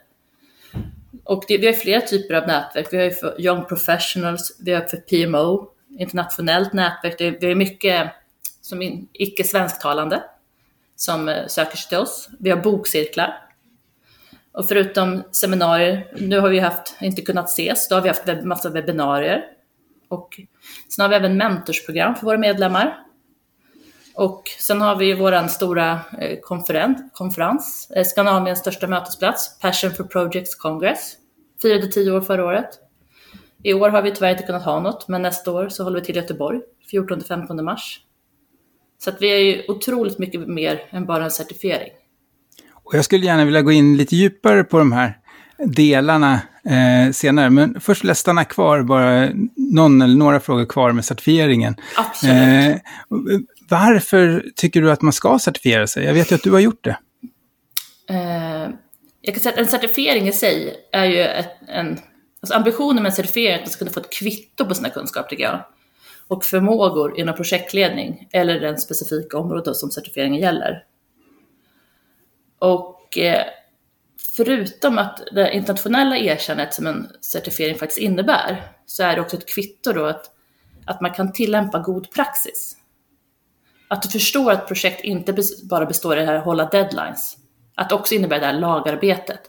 Och 1.24 1.44
det, 1.48 1.58
vi 1.58 1.66
har 1.66 1.72
flera 1.72 2.00
typer 2.00 2.34
av 2.34 2.46
nätverk. 2.46 2.88
Vi 2.92 2.96
har 2.96 3.04
ju 3.04 3.10
för 3.10 3.40
Young 3.40 3.64
Professionals, 3.64 4.56
vi 4.60 4.72
har 4.72 4.80
för 4.80 4.96
PMO, 4.96 5.70
internationellt 5.98 6.72
nätverk. 6.72 7.18
Det, 7.18 7.30
vi 7.30 7.46
har 7.46 7.54
mycket 7.54 8.10
som 8.60 9.06
icke 9.12 9.44
svensktalande 9.44 10.22
som 10.96 11.28
eh, 11.28 11.46
söker 11.46 11.76
sig 11.76 11.88
till 11.88 11.98
oss. 11.98 12.28
Vi 12.38 12.50
har 12.50 12.56
bokcirklar 12.56 13.49
och 14.60 14.68
förutom 14.68 15.22
seminarier, 15.32 16.12
nu 16.16 16.40
har 16.40 16.48
vi 16.48 16.58
haft, 16.58 16.96
inte 17.00 17.22
kunnat 17.22 17.48
ses, 17.48 17.88
då 17.88 17.94
har 17.94 18.02
vi 18.02 18.08
haft 18.08 18.28
webb, 18.28 18.44
massa 18.44 18.70
webbinarier. 18.70 19.44
Och 20.08 20.40
sen 20.88 21.02
har 21.02 21.08
vi 21.08 21.16
även 21.16 21.36
mentorsprogram 21.36 22.14
för 22.14 22.26
våra 22.26 22.38
medlemmar. 22.38 22.98
Och 24.14 24.42
sen 24.58 24.80
har 24.80 24.96
vi 24.96 25.14
vår 25.14 25.48
stora 25.48 26.00
eh, 26.18 26.38
konferens, 26.40 26.98
eh, 27.00 27.06
konferens 27.12 27.88
Skandinaviens 28.10 28.58
största 28.58 28.86
mötesplats, 28.86 29.58
Passion 29.58 29.90
for 29.90 30.04
Projects 30.04 30.54
Congress. 30.54 31.16
Firade 31.62 31.86
tio 31.86 32.12
år 32.12 32.20
förra 32.20 32.44
året. 32.44 32.68
I 33.62 33.74
år 33.74 33.88
har 33.88 34.02
vi 34.02 34.10
tyvärr 34.10 34.30
inte 34.30 34.42
kunnat 34.42 34.64
ha 34.64 34.80
något, 34.80 35.08
men 35.08 35.22
nästa 35.22 35.52
år 35.52 35.68
så 35.68 35.84
håller 35.84 36.00
vi 36.00 36.06
till 36.06 36.16
Göteborg, 36.16 36.60
14-15 36.92 37.62
mars. 37.62 38.00
Så 38.98 39.10
att 39.10 39.22
vi 39.22 39.32
är 39.32 39.38
ju 39.38 39.64
otroligt 39.68 40.18
mycket 40.18 40.48
mer 40.48 40.82
än 40.90 41.06
bara 41.06 41.24
en 41.24 41.30
certifiering. 41.30 41.92
Och 42.90 42.96
jag 42.96 43.04
skulle 43.04 43.26
gärna 43.26 43.44
vilja 43.44 43.62
gå 43.62 43.72
in 43.72 43.96
lite 43.96 44.16
djupare 44.16 44.64
på 44.64 44.78
de 44.78 44.92
här 44.92 45.18
delarna 45.58 46.40
eh, 46.64 47.12
senare. 47.12 47.50
Men 47.50 47.80
först 47.80 48.04
vill 48.04 48.08
jag 48.08 48.16
stanna 48.16 48.44
kvar, 48.44 48.82
bara 48.82 49.28
någon 49.56 50.02
eller 50.02 50.16
några 50.16 50.40
frågor 50.40 50.64
kvar 50.66 50.92
med 50.92 51.04
certifieringen. 51.04 51.76
Absolut. 51.96 52.36
Eh, 52.36 52.76
varför 53.68 54.44
tycker 54.56 54.82
du 54.82 54.90
att 54.90 55.02
man 55.02 55.12
ska 55.12 55.38
certifiera 55.38 55.86
sig? 55.86 56.04
Jag 56.04 56.14
vet 56.14 56.30
ju 56.30 56.34
att 56.34 56.42
du 56.42 56.50
har 56.50 56.60
gjort 56.60 56.84
det. 56.84 56.96
Eh, 58.08 58.68
jag 59.20 59.34
kan 59.34 59.40
säga 59.40 59.52
att 59.52 59.58
en 59.58 59.66
certifiering 59.66 60.28
i 60.28 60.32
sig 60.32 60.74
är 60.92 61.04
ju 61.04 61.20
ett, 61.20 61.50
en... 61.68 61.98
Alltså 62.42 62.54
ambitionen 62.54 63.02
med 63.02 63.10
en 63.10 63.16
certifiering 63.16 63.52
är 63.52 63.58
att 63.58 63.60
man 63.60 63.70
ska 63.70 63.78
kunna 63.78 63.90
få 63.90 64.00
ett 64.00 64.12
kvitto 64.12 64.64
på 64.64 64.74
sina 64.74 64.88
kunskaper, 64.88 65.28
tycker 65.28 65.44
jag. 65.44 65.64
Och 66.28 66.44
förmågor 66.44 67.20
inom 67.20 67.34
projektledning 67.34 68.28
eller 68.32 68.60
den 68.60 68.78
specifika 68.78 69.38
området 69.38 69.76
som 69.76 69.90
certifieringen 69.90 70.40
gäller. 70.40 70.84
Och 72.60 73.18
eh, 73.18 73.44
förutom 74.36 74.98
att 74.98 75.22
det 75.32 75.52
internationella 75.52 76.16
erkännandet 76.16 76.74
som 76.74 76.86
en 76.86 77.08
certifiering 77.20 77.78
faktiskt 77.78 78.00
innebär, 78.00 78.62
så 78.86 79.02
är 79.02 79.14
det 79.14 79.20
också 79.20 79.36
ett 79.36 79.48
kvitto 79.48 79.92
då 79.92 80.04
att, 80.04 80.30
att 80.86 81.00
man 81.00 81.10
kan 81.10 81.32
tillämpa 81.32 81.78
god 81.78 82.10
praxis. 82.10 82.76
Att 83.88 84.02
du 84.02 84.08
förstår 84.08 84.52
att 84.52 84.66
projekt 84.66 85.04
inte 85.04 85.34
bara 85.70 85.86
består 85.86 86.16
i 86.16 86.20
det 86.20 86.26
här 86.26 86.34
att 86.34 86.44
hålla 86.44 86.64
deadlines, 86.64 87.36
att 87.74 87.88
det 87.88 87.94
också 87.94 88.14
innebär 88.14 88.40
det 88.40 88.46
här 88.46 88.60
lagarbetet, 88.60 89.40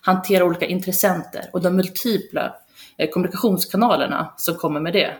hantera 0.00 0.44
olika 0.44 0.66
intressenter 0.66 1.50
och 1.52 1.62
de 1.62 1.76
multipla 1.76 2.56
eh, 2.96 3.10
kommunikationskanalerna 3.10 4.34
som 4.36 4.54
kommer 4.54 4.80
med 4.80 4.92
det. 4.92 5.14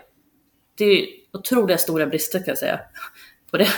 Det 0.74 0.84
är 0.84 1.06
otroliga 1.32 1.78
stora 1.78 2.06
brister 2.06 2.38
kan 2.38 2.46
jag 2.46 2.58
säga 2.58 2.80
på 3.50 3.56
det. 3.56 3.68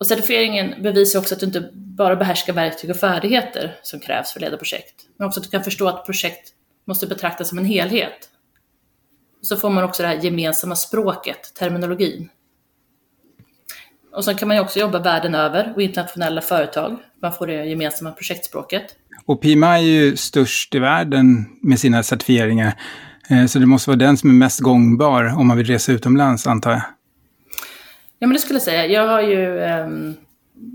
Och 0.00 0.06
certifieringen 0.06 0.82
bevisar 0.82 1.18
också 1.18 1.34
att 1.34 1.40
du 1.40 1.46
inte 1.46 1.70
bara 1.74 2.16
behärskar 2.16 2.52
verktyg 2.52 2.90
och 2.90 2.96
färdigheter 2.96 3.76
som 3.82 4.00
krävs 4.00 4.32
för 4.32 4.38
att 4.38 4.42
leda 4.42 4.56
projekt, 4.56 4.94
men 5.18 5.28
också 5.28 5.40
att 5.40 5.44
du 5.44 5.50
kan 5.50 5.64
förstå 5.64 5.88
att 5.88 6.06
projekt 6.06 6.48
måste 6.86 7.06
betraktas 7.06 7.48
som 7.48 7.58
en 7.58 7.64
helhet. 7.64 8.28
Så 9.42 9.56
får 9.56 9.70
man 9.70 9.84
också 9.84 10.02
det 10.02 10.08
här 10.08 10.16
gemensamma 10.16 10.76
språket, 10.76 11.54
terminologin. 11.58 12.28
Och 14.12 14.24
sen 14.24 14.36
kan 14.36 14.48
man 14.48 14.56
ju 14.56 14.62
också 14.62 14.78
jobba 14.80 14.98
världen 14.98 15.34
över 15.34 15.72
och 15.76 15.82
internationella 15.82 16.40
företag. 16.40 16.96
Man 17.22 17.32
får 17.32 17.46
det 17.46 17.64
gemensamma 17.64 18.12
projektspråket. 18.12 18.84
Och 19.26 19.40
PIMA 19.40 19.78
är 19.78 19.82
ju 19.82 20.16
störst 20.16 20.74
i 20.74 20.78
världen 20.78 21.46
med 21.62 21.80
sina 21.80 22.02
certifieringar. 22.02 22.80
Eh, 23.30 23.46
så 23.46 23.58
det 23.58 23.66
måste 23.66 23.90
vara 23.90 23.98
den 23.98 24.16
som 24.16 24.30
är 24.30 24.34
mest 24.34 24.60
gångbar 24.60 25.24
om 25.38 25.46
man 25.46 25.56
vill 25.56 25.66
resa 25.66 25.92
utomlands, 25.92 26.46
antar 26.46 26.70
jag. 26.70 26.82
Ja, 28.22 28.26
men 28.26 28.32
det 28.32 28.38
skulle 28.38 28.54
jag 28.54 28.62
säga. 28.62 28.86
Jag 28.86 29.06
har 29.06 29.22
ju 29.22 29.60
eh, 29.60 29.88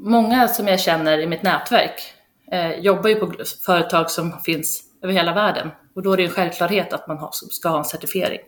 många 0.04 0.48
som 0.48 0.68
jag 0.68 0.80
känner 0.80 1.20
i 1.20 1.28
mitt 1.28 1.44
nätverk 1.44 2.14
eh, 2.52 2.72
jobbar 2.72 3.10
ju 3.10 3.16
på 3.16 3.34
företag 3.66 4.12
som 4.12 4.42
finns 4.42 4.84
över 5.02 5.14
hela 5.14 5.34
världen. 5.34 5.72
Och 5.96 6.04
då 6.04 6.14
är 6.14 6.18
det 6.18 6.24
en 6.24 6.30
självklarhet 6.30 6.94
att 6.94 7.08
man 7.08 7.18
har, 7.18 7.30
ska 7.32 7.70
ha 7.70 7.78
en 7.78 7.86
certifiering. 7.86 8.40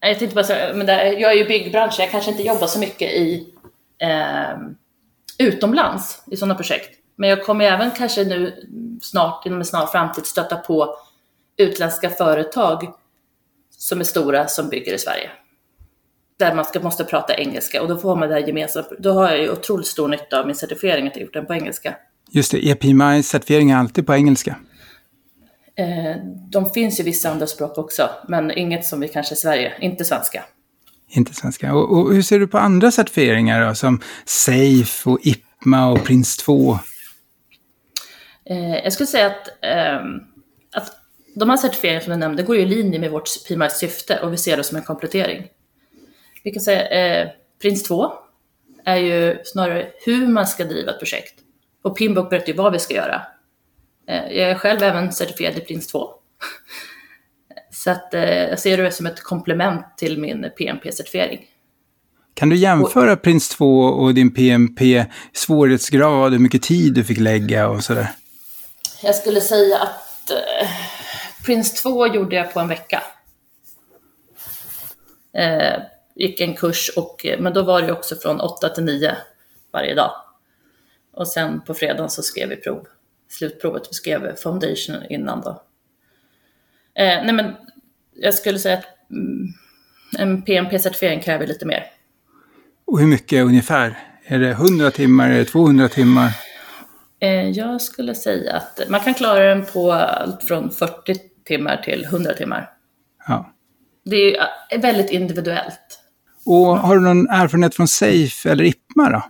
Jag 0.00 0.18
tänkte 0.18 0.34
bara 0.34 0.44
säga, 0.44 0.74
men 0.74 0.86
där, 0.86 1.04
jag 1.04 1.32
är 1.32 1.34
ju 1.34 1.44
i 1.44 1.48
byggbranschen, 1.48 2.02
jag 2.02 2.10
kanske 2.10 2.30
inte 2.30 2.42
jobbar 2.42 2.66
så 2.66 2.78
mycket 2.78 3.12
i 3.12 3.54
eh, 3.98 4.58
utomlands 5.38 6.22
i 6.30 6.36
sådana 6.36 6.54
projekt. 6.54 6.98
Men 7.16 7.28
jag 7.30 7.44
kommer 7.44 7.64
även 7.64 7.90
kanske 7.90 8.24
nu 8.24 8.68
snart, 9.02 9.46
inom 9.46 9.58
en 9.58 9.64
snar 9.64 9.86
framtid, 9.86 10.26
stöta 10.26 10.56
på 10.56 10.96
utländska 11.56 12.10
företag 12.10 12.94
som 13.78 14.00
är 14.00 14.04
stora 14.04 14.46
som 14.46 14.68
bygger 14.68 14.94
i 14.94 14.98
Sverige 14.98 15.30
där 16.40 16.54
man 16.54 16.64
ska, 16.64 16.80
måste 16.80 17.04
prata 17.04 17.34
engelska 17.34 17.82
och 17.82 17.88
då 17.88 17.98
får 17.98 18.16
man 18.16 18.28
det 18.28 18.34
här 18.34 18.46
gemensamt. 18.46 18.88
Då 18.98 19.12
har 19.12 19.30
jag 19.30 19.40
ju 19.40 19.50
otroligt 19.50 19.86
stor 19.86 20.08
nytta 20.08 20.40
av 20.40 20.46
min 20.46 20.56
certifiering 20.56 21.06
att 21.06 21.16
jag 21.16 21.22
gjort 21.22 21.32
den 21.32 21.46
på 21.46 21.54
engelska. 21.54 21.94
Just 22.30 22.52
det, 22.52 22.58
EPMI-certifiering 22.58 23.70
är 23.70 23.76
alltid 23.76 24.06
på 24.06 24.14
engelska? 24.14 24.56
Eh, 25.76 26.16
de 26.50 26.70
finns 26.70 27.00
ju 27.00 27.04
vissa 27.04 27.30
andra 27.30 27.46
språk 27.46 27.78
också, 27.78 28.10
men 28.28 28.50
inget 28.50 28.86
som 28.86 29.00
vi 29.00 29.08
kanske 29.08 29.34
i 29.34 29.36
Sverige, 29.36 29.72
inte 29.80 30.04
svenska. 30.04 30.44
Inte 31.08 31.34
svenska. 31.34 31.74
Och, 31.74 31.98
och 31.98 32.14
hur 32.14 32.22
ser 32.22 32.38
du 32.38 32.46
på 32.46 32.58
andra 32.58 32.90
certifieringar 32.90 33.66
då, 33.66 33.74
som 33.74 34.00
SAFE 34.24 35.10
och 35.10 35.18
IPMA 35.22 35.90
och 35.90 36.04
PRINCE 36.04 36.40
2? 36.44 36.78
Eh, 38.44 38.74
jag 38.74 38.92
skulle 38.92 39.06
säga 39.06 39.26
att, 39.26 39.48
eh, 39.62 39.96
att 40.72 40.92
de 41.34 41.50
här 41.50 41.56
certifieringarna 41.56 42.04
som 42.04 42.10
jag 42.10 42.20
nämnde 42.20 42.42
går 42.42 42.56
ju 42.56 42.62
i 42.62 42.66
linje 42.66 42.98
med 42.98 43.10
vårt 43.10 43.28
PMI 43.48 43.70
syfte 43.70 44.20
och 44.20 44.32
vi 44.32 44.36
ser 44.36 44.56
det 44.56 44.64
som 44.64 44.76
en 44.76 44.82
komplettering 44.82 45.46
vi 46.42 46.50
kan 46.50 46.62
säga 46.62 46.88
eh, 46.88 47.28
Prins 47.62 47.82
2 47.82 48.12
är 48.84 48.96
ju 48.96 49.38
snarare 49.44 49.88
hur 50.04 50.26
man 50.26 50.46
ska 50.46 50.64
driva 50.64 50.90
ett 50.90 50.98
projekt. 50.98 51.34
Och 51.82 51.96
Pinbook 51.96 52.30
berättar 52.30 52.48
ju 52.48 52.54
vad 52.54 52.72
vi 52.72 52.78
ska 52.78 52.94
göra. 52.94 53.22
Eh, 54.08 54.32
jag 54.32 54.50
är 54.50 54.54
själv 54.54 54.82
även 54.82 55.12
certifierad 55.12 55.56
i 55.56 55.60
Prins 55.60 55.86
2. 55.86 56.10
Så 57.70 57.90
att 57.90 58.14
eh, 58.14 58.22
jag 58.22 58.58
ser 58.58 58.76
det 58.76 58.92
som 58.92 59.06
ett 59.06 59.22
komplement 59.22 59.84
till 59.96 60.18
min 60.18 60.44
PMP-certifiering. 60.58 61.40
Kan 62.34 62.48
du 62.48 62.56
jämföra 62.56 63.12
och, 63.12 63.22
Prins 63.22 63.48
2 63.48 63.80
och 63.80 64.14
din 64.14 64.34
PMP, 64.34 65.06
svårighetsgrad, 65.32 66.32
hur 66.32 66.38
mycket 66.38 66.62
tid 66.62 66.94
du 66.94 67.04
fick 67.04 67.18
lägga 67.18 67.68
och 67.68 67.84
sådär? 67.84 68.08
Jag 69.02 69.14
skulle 69.14 69.40
säga 69.40 69.78
att 69.78 70.30
eh, 70.30 70.68
Prins 71.46 71.82
2 71.82 72.06
gjorde 72.06 72.36
jag 72.36 72.52
på 72.52 72.60
en 72.60 72.68
vecka. 72.68 73.02
Eh, 75.36 75.82
gick 76.20 76.40
en 76.40 76.56
kurs, 76.56 76.90
och, 76.96 77.26
men 77.38 77.52
då 77.52 77.62
var 77.62 77.82
det 77.82 77.92
också 77.92 78.16
från 78.16 78.40
8 78.40 78.68
till 78.68 78.84
9 78.84 79.16
varje 79.72 79.94
dag. 79.94 80.10
Och 81.12 81.28
sen 81.28 81.60
på 81.60 81.74
fredagen 81.74 82.10
så 82.10 82.22
skrev 82.22 82.48
vi 82.48 82.56
prov, 82.56 82.86
slutprovet. 83.28 83.82
Vi 83.90 83.94
skrev 83.94 84.36
foundation 84.36 84.96
innan 85.10 85.40
då. 85.40 85.50
Eh, 86.94 87.24
nej 87.24 87.32
men 87.32 87.54
jag 88.14 88.34
skulle 88.34 88.58
säga 88.58 88.78
att 88.78 89.10
mm, 89.10 89.48
en 90.18 90.42
PMP-certifiering 90.42 91.22
kräver 91.22 91.46
lite 91.46 91.66
mer. 91.66 91.84
Och 92.84 93.00
hur 93.00 93.06
mycket 93.06 93.44
ungefär? 93.44 93.98
Är 94.24 94.38
det 94.38 94.50
100 94.50 94.90
timmar, 94.90 95.30
är 95.30 95.38
det 95.38 95.44
200 95.44 95.88
timmar? 95.88 96.30
Eh, 97.20 97.50
jag 97.50 97.80
skulle 97.80 98.14
säga 98.14 98.56
att 98.56 98.80
man 98.88 99.00
kan 99.00 99.14
klara 99.14 99.54
den 99.54 99.66
på 99.66 99.92
allt 99.92 100.42
från 100.42 100.70
40 100.70 101.14
timmar 101.44 101.76
till 101.76 102.04
100 102.04 102.34
timmar. 102.34 102.72
Ja. 103.28 103.52
Det 104.04 104.36
är 104.70 104.78
väldigt 104.78 105.10
individuellt. 105.10 105.99
Och 106.46 106.78
har 106.78 106.94
du 106.94 107.00
någon 107.00 107.28
erfarenhet 107.28 107.74
från 107.74 107.88
Safe 107.88 108.50
eller 108.50 108.64
IPMA 108.64 109.10
då? 109.10 109.22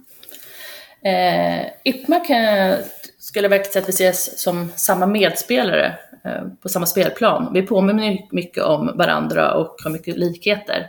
Eh, 1.08 1.66
IPMA 1.84 2.20
kan, 2.20 2.76
skulle 3.18 3.44
jag 3.44 3.50
verkligen 3.50 3.72
säga 3.72 3.82
att 3.82 3.88
vi 3.88 3.92
ses 3.92 4.42
som 4.42 4.72
samma 4.76 5.06
medspelare 5.06 5.98
eh, 6.24 6.42
på 6.62 6.68
samma 6.68 6.86
spelplan. 6.86 7.52
Vi 7.52 7.62
påminner 7.62 8.18
mycket 8.30 8.64
om 8.64 8.92
varandra 8.94 9.54
och 9.54 9.76
har 9.84 9.90
mycket 9.90 10.18
likheter. 10.18 10.86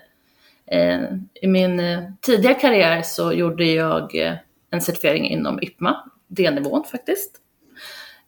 Eh, 0.72 1.02
I 1.42 1.48
min 1.48 1.80
eh, 1.80 2.00
tidiga 2.22 2.54
karriär 2.54 3.02
så 3.02 3.34
gjorde 3.34 3.66
jag 3.66 4.16
eh, 4.16 4.34
en 4.72 4.82
certifiering 4.82 5.30
inom 5.30 5.62
IPMA, 5.62 6.12
D-nivån 6.28 6.84
faktiskt. 6.84 7.32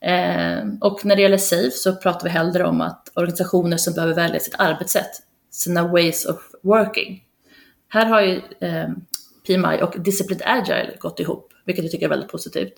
Eh, 0.00 0.58
och 0.80 1.04
när 1.04 1.16
det 1.16 1.22
gäller 1.22 1.38
SAFE 1.38 1.70
så 1.70 1.96
pratar 1.96 2.24
vi 2.24 2.30
hellre 2.30 2.64
om 2.64 2.80
att 2.80 3.12
organisationer 3.14 3.76
som 3.76 3.94
behöver 3.94 4.14
välja 4.14 4.40
sitt 4.40 4.54
arbetssätt, 4.58 5.10
sina 5.50 5.88
ways 5.88 6.24
of 6.24 6.36
working, 6.62 7.23
här 7.94 8.06
har 8.06 8.20
ju 8.20 8.40
eh, 8.60 8.88
PMI 9.46 9.82
och 9.82 10.00
Disciplined 10.00 10.42
Agile 10.46 10.96
gått 10.98 11.20
ihop, 11.20 11.52
vilket 11.64 11.84
jag 11.84 11.92
tycker 11.92 12.06
är 12.06 12.10
väldigt 12.10 12.30
positivt. 12.30 12.72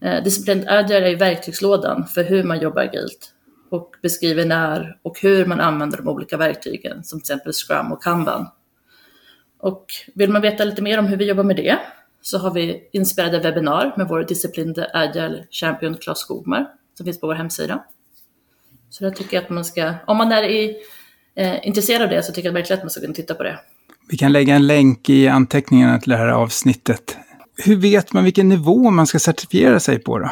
Eh, 0.00 0.22
Disciplined 0.24 0.68
Agile 0.68 1.10
är 1.10 1.16
verktygslådan 1.16 2.06
för 2.06 2.24
hur 2.24 2.44
man 2.44 2.60
jobbar 2.60 2.82
agilt 2.82 3.32
och 3.70 3.96
beskriver 4.02 4.44
när 4.44 4.98
och 5.02 5.20
hur 5.20 5.46
man 5.46 5.60
använder 5.60 5.96
de 5.96 6.08
olika 6.08 6.36
verktygen, 6.36 7.04
som 7.04 7.20
till 7.20 7.24
exempel 7.24 7.52
Scrum 7.52 7.92
och 7.92 8.02
Kanban. 8.02 8.46
Och 9.58 9.86
vill 10.14 10.30
man 10.30 10.42
veta 10.42 10.64
lite 10.64 10.82
mer 10.82 10.98
om 10.98 11.06
hur 11.06 11.16
vi 11.16 11.28
jobbar 11.28 11.44
med 11.44 11.56
det 11.56 11.78
så 12.22 12.38
har 12.38 12.50
vi 12.50 12.88
inspirerade 12.92 13.38
webbinar 13.38 13.94
med 13.96 14.08
vår 14.08 14.24
Disciplined 14.24 14.86
Agile 14.92 15.46
Champion 15.50 15.94
Claes 15.94 16.18
Skogmar 16.18 16.66
som 16.94 17.04
finns 17.04 17.20
på 17.20 17.26
vår 17.26 17.34
hemsida. 17.34 17.84
Så 18.90 19.04
det 19.04 19.10
tycker 19.10 19.36
jag 19.36 19.44
att 19.44 19.50
man 19.50 19.64
ska, 19.64 19.94
om 20.06 20.16
man 20.16 20.32
är 20.32 20.42
i, 20.42 20.76
eh, 21.34 21.66
intresserad 21.66 22.02
av 22.02 22.08
det 22.08 22.22
så 22.22 22.32
tycker 22.32 22.48
jag 22.48 22.54
verkligen 22.54 22.78
att 22.78 22.84
man 22.84 22.90
ska 22.90 23.00
kunna 23.00 23.14
titta 23.14 23.34
på 23.34 23.42
det. 23.42 23.58
Vi 24.12 24.18
kan 24.18 24.32
lägga 24.32 24.54
en 24.54 24.66
länk 24.66 25.08
i 25.08 25.28
anteckningarna 25.28 25.98
till 25.98 26.10
det 26.10 26.16
här 26.16 26.28
avsnittet. 26.28 27.16
Hur 27.64 27.76
vet 27.76 28.12
man 28.12 28.24
vilken 28.24 28.48
nivå 28.48 28.90
man 28.90 29.06
ska 29.06 29.18
certifiera 29.18 29.80
sig 29.80 29.98
på 29.98 30.18
då? 30.18 30.30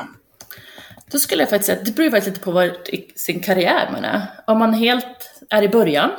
Då 1.12 1.18
skulle 1.18 1.42
jag 1.42 1.50
faktiskt 1.50 1.66
säga 1.66 1.78
att 1.78 1.86
det 1.86 1.92
beror 1.92 2.10
lite 2.10 2.40
på 2.40 2.50
vad 2.50 2.70
sin 3.16 3.40
karriär 3.40 3.88
man 3.92 4.04
är. 4.04 4.22
Om 4.46 4.58
man 4.58 4.74
helt 4.74 5.44
är 5.50 5.62
i 5.62 5.68
början, 5.68 6.10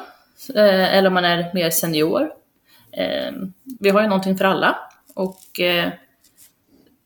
eh, 0.55 0.95
eller 0.95 1.07
om 1.07 1.13
man 1.13 1.25
är 1.25 1.53
mer 1.53 1.69
senior. 1.69 2.29
Ehm, 2.97 3.53
vi 3.79 3.89
har 3.89 4.01
ju 4.01 4.07
någonting 4.07 4.37
för 4.37 4.45
alla. 4.45 4.77
Och 5.15 5.59
eh, 5.59 5.89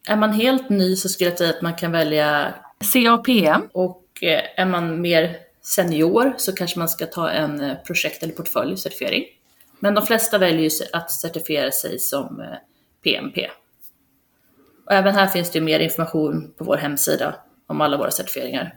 är 0.07 0.15
man 0.15 0.33
helt 0.33 0.69
ny 0.69 0.95
så 0.95 1.09
skulle 1.09 1.29
jag 1.29 1.37
säga 1.37 1.49
att 1.49 1.61
man 1.61 1.73
kan 1.73 1.91
välja 1.91 2.53
CAPM. 2.93 3.61
Och 3.73 4.03
eh, 4.21 4.41
är 4.55 4.65
man 4.65 5.01
mer 5.01 5.37
senior 5.61 6.33
så 6.37 6.51
kanske 6.51 6.79
man 6.79 6.89
ska 6.89 7.05
ta 7.05 7.29
en 7.29 7.75
projekt 7.87 8.23
eller 8.23 8.33
portföljcertifiering. 8.33 9.23
Men 9.79 9.93
de 9.93 10.05
flesta 10.05 10.37
väljer 10.37 10.61
ju 10.61 10.85
att 10.93 11.11
certifiera 11.11 11.71
sig 11.71 11.99
som 11.99 12.39
eh, 12.39 12.57
PMP. 13.03 13.49
Och 14.85 14.91
även 14.91 15.15
här 15.15 15.27
finns 15.27 15.51
det 15.51 15.61
mer 15.61 15.79
information 15.79 16.53
på 16.57 16.63
vår 16.63 16.77
hemsida 16.77 17.35
om 17.67 17.81
alla 17.81 17.97
våra 17.97 18.11
certifieringar. 18.11 18.75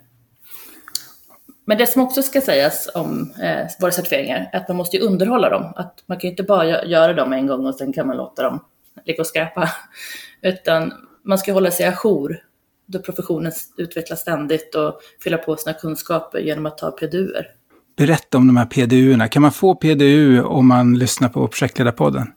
Men 1.65 1.79
det 1.79 1.87
som 1.87 2.03
också 2.03 2.23
ska 2.23 2.41
sägas 2.41 2.89
om 2.95 3.35
eh, 3.43 3.67
våra 3.81 3.91
certifieringar 3.91 4.51
är 4.53 4.59
att 4.59 4.69
man 4.69 4.77
måste 4.77 4.97
ju 4.97 5.03
underhålla 5.03 5.51
dem. 5.51 5.73
Att 5.77 6.03
man 6.07 6.19
kan 6.19 6.29
ju 6.29 6.31
inte 6.31 6.43
bara 6.43 6.85
göra 6.85 7.13
dem 7.13 7.33
en 7.33 7.47
gång 7.47 7.67
och 7.67 7.75
sen 7.75 7.93
kan 7.93 8.07
man 8.07 8.17
låta 8.17 8.43
dem 8.43 8.65
ligga 9.05 9.21
och 9.21 9.27
skräpa. 9.27 9.71
Utan 10.43 10.93
man 11.23 11.39
ska 11.39 11.53
hålla 11.53 11.71
sig 11.71 11.87
ajour 11.87 12.43
då 12.87 12.99
professionen 12.99 13.53
utvecklas 13.77 14.21
ständigt 14.21 14.75
och 14.75 15.01
fylla 15.25 15.39
på 15.39 15.57
sina 15.57 15.75
kunskaper 15.75 16.39
genom 16.39 16.67
att 16.67 16.79
ta 16.79 16.91
PDUer. 16.91 17.58
Berätta 17.99 18.39
om 18.39 18.47
de 18.47 18.57
här 18.57 18.67
PDU-erna. 18.67 19.29
Kan 19.29 19.43
man 19.43 19.53
få 19.53 19.75
PDU 19.75 20.43
om 20.43 20.69
man 20.69 20.99
lyssnar 20.99 21.29
på 21.29 21.49
Projektledarpodden? 21.49 22.33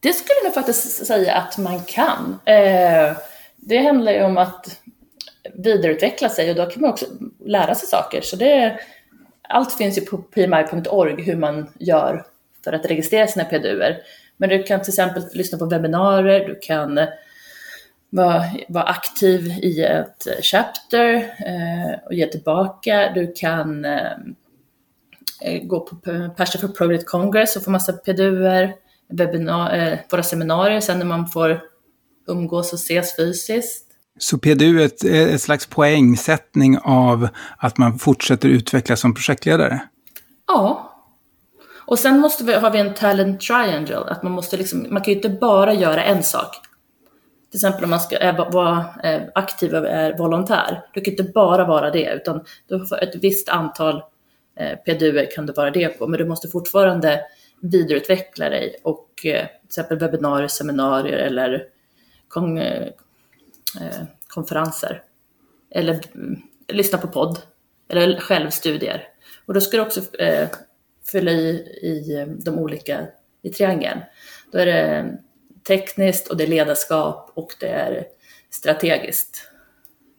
Det 0.00 0.12
skulle 0.12 0.38
jag 0.44 0.54
faktiskt 0.54 1.06
säga 1.06 1.34
att 1.34 1.58
man 1.58 1.80
kan. 1.80 2.38
Eh, 2.44 3.16
det 3.56 3.78
handlar 3.78 4.12
ju 4.12 4.22
om 4.22 4.38
att 4.38 4.80
vidareutveckla 5.54 6.28
sig 6.28 6.50
och 6.50 6.56
då 6.56 6.66
kan 6.66 6.80
man 6.80 6.90
också 6.90 7.06
lära 7.44 7.74
sig 7.74 7.88
saker. 7.88 8.20
Så 8.20 8.36
det, 8.36 8.80
allt 9.48 9.72
finns 9.72 9.98
ju 9.98 10.02
på 10.02 10.18
pmi.org 10.18 11.22
hur 11.22 11.36
man 11.36 11.66
gör 11.78 12.24
för 12.64 12.72
att 12.72 12.86
registrera 12.86 13.26
sina 13.26 13.44
PDUer. 13.44 13.98
Men 14.36 14.48
du 14.48 14.62
kan 14.62 14.82
till 14.82 14.90
exempel 14.90 15.22
lyssna 15.32 15.58
på 15.58 15.66
webbinarier, 15.66 16.48
du 16.48 16.58
kan 16.62 16.98
eh, 16.98 17.08
vara, 18.10 18.44
vara 18.68 18.84
aktiv 18.84 19.46
i 19.62 19.82
ett 19.82 20.26
eh, 20.26 20.42
chapter 20.42 21.34
och 22.06 22.14
ge 22.14 22.26
tillbaka. 22.26 23.12
Du 23.14 23.32
kan 23.36 23.86
gå 25.62 25.80
på 25.80 25.96
Passion 26.36 26.60
for 26.60 26.68
Progress 26.68 27.04
Congress 27.04 27.56
och 27.56 27.64
få 27.64 27.70
massa 27.70 27.92
PDUer, 27.92 28.74
webinar, 29.12 29.76
eh, 29.76 29.98
våra 30.10 30.22
seminarier 30.22 30.80
sen 30.80 30.98
när 30.98 31.06
man 31.06 31.26
får 31.26 31.60
umgås 32.28 32.72
och 32.72 32.78
ses 32.78 33.16
fysiskt. 33.16 33.84
Så 34.18 34.38
PDU 34.38 34.80
är 34.80 34.86
ett, 34.86 35.04
ett 35.04 35.42
slags 35.42 35.66
poängsättning 35.66 36.78
av 36.78 37.28
att 37.58 37.78
man 37.78 37.98
fortsätter 37.98 38.48
utvecklas 38.48 39.00
som 39.00 39.14
projektledare? 39.14 39.80
Ja. 40.46 40.94
Och 41.86 41.98
sen 41.98 42.18
måste 42.18 42.44
vi, 42.44 42.52
har 42.52 42.70
vi 42.70 42.78
en 42.78 42.94
talent 42.94 43.40
triangle, 43.40 43.96
att 43.96 44.22
man 44.22 44.32
måste 44.32 44.56
liksom, 44.56 44.86
man 44.90 45.02
kan 45.02 45.12
ju 45.12 45.16
inte 45.16 45.28
bara 45.28 45.74
göra 45.74 46.02
en 46.02 46.22
sak. 46.22 46.56
Till 47.50 47.58
exempel 47.58 47.84
om 47.84 47.90
man 47.90 48.00
ska 48.00 48.16
är, 48.16 48.52
vara 48.52 48.84
aktiv 49.34 49.74
och 49.74 49.88
är 49.88 50.18
volontär. 50.18 50.82
Du 50.94 51.00
kan 51.00 51.10
inte 51.10 51.32
bara 51.34 51.64
vara 51.64 51.90
det, 51.90 52.12
utan 52.14 52.44
du 52.68 52.86
får 52.86 53.02
ett 53.02 53.14
visst 53.14 53.48
antal 53.48 53.96
eh, 53.96 54.02
Eh, 54.58 54.78
PDUer 54.78 55.30
kan 55.30 55.46
du 55.46 55.52
vara 55.52 55.70
det 55.70 55.88
på, 55.88 56.06
men 56.06 56.18
du 56.18 56.24
måste 56.24 56.48
fortfarande 56.48 57.20
vidareutveckla 57.60 58.48
dig 58.48 58.76
och 58.82 59.26
eh, 59.26 59.46
till 59.46 59.66
exempel 59.66 59.98
webbinarier, 59.98 60.48
seminarier 60.48 61.18
eller 61.18 61.64
kon, 62.28 62.58
eh, 62.58 62.88
konferenser. 64.28 65.02
Eller 65.70 66.00
mm, 66.14 66.40
lyssna 66.68 66.98
på 66.98 67.08
podd. 67.08 67.38
Eller 67.88 68.20
självstudier. 68.20 69.08
Och 69.46 69.54
då 69.54 69.60
ska 69.60 69.76
du 69.76 69.82
också 69.82 70.16
eh, 70.16 70.48
fylla 71.12 71.30
i, 71.30 71.48
i 71.82 72.16
eh, 72.20 72.26
de 72.26 72.58
olika, 72.58 73.06
i 73.42 73.50
triangeln. 73.50 74.00
Då 74.52 74.58
är 74.58 74.66
det 74.66 75.16
tekniskt 75.66 76.28
och 76.28 76.36
det 76.36 76.44
är 76.44 76.48
ledarskap 76.48 77.32
och 77.34 77.54
det 77.60 77.68
är 77.68 78.06
strategiskt 78.50 79.50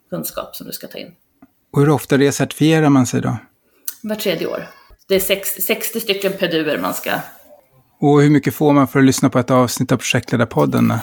kunskap 0.10 0.56
som 0.56 0.68
du 0.68 0.74
ska 0.74 0.88
ta 0.88 0.98
in. 0.98 1.16
Och 1.72 1.80
hur 1.80 1.90
ofta 1.90 2.18
recertifierar 2.18 2.90
man 2.90 3.06
sig 3.06 3.22
då? 3.22 3.38
Var 4.02 4.16
tredje 4.16 4.48
år. 4.48 4.68
Det 5.08 5.16
är 5.16 5.20
60, 5.20 5.62
60 5.62 6.00
stycken 6.00 6.34
PDUer 6.34 6.78
man 6.78 6.94
ska... 6.94 7.12
Och 8.02 8.22
hur 8.22 8.30
mycket 8.30 8.56
får 8.56 8.74
man 8.74 8.88
för 8.88 9.00
att 9.00 9.06
lyssna 9.06 9.30
på 9.30 9.40
ett 9.40 9.52
avsnitt 9.52 9.92
av 9.92 9.98
Projektledarpodden? 9.98 10.94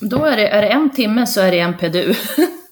Då 0.00 0.24
är 0.24 0.36
det, 0.36 0.48
är 0.48 0.62
det 0.62 0.68
en 0.68 0.90
timme 0.90 1.26
så 1.26 1.40
är 1.40 1.50
det 1.50 1.60
en 1.60 1.78
PDU. 1.78 2.14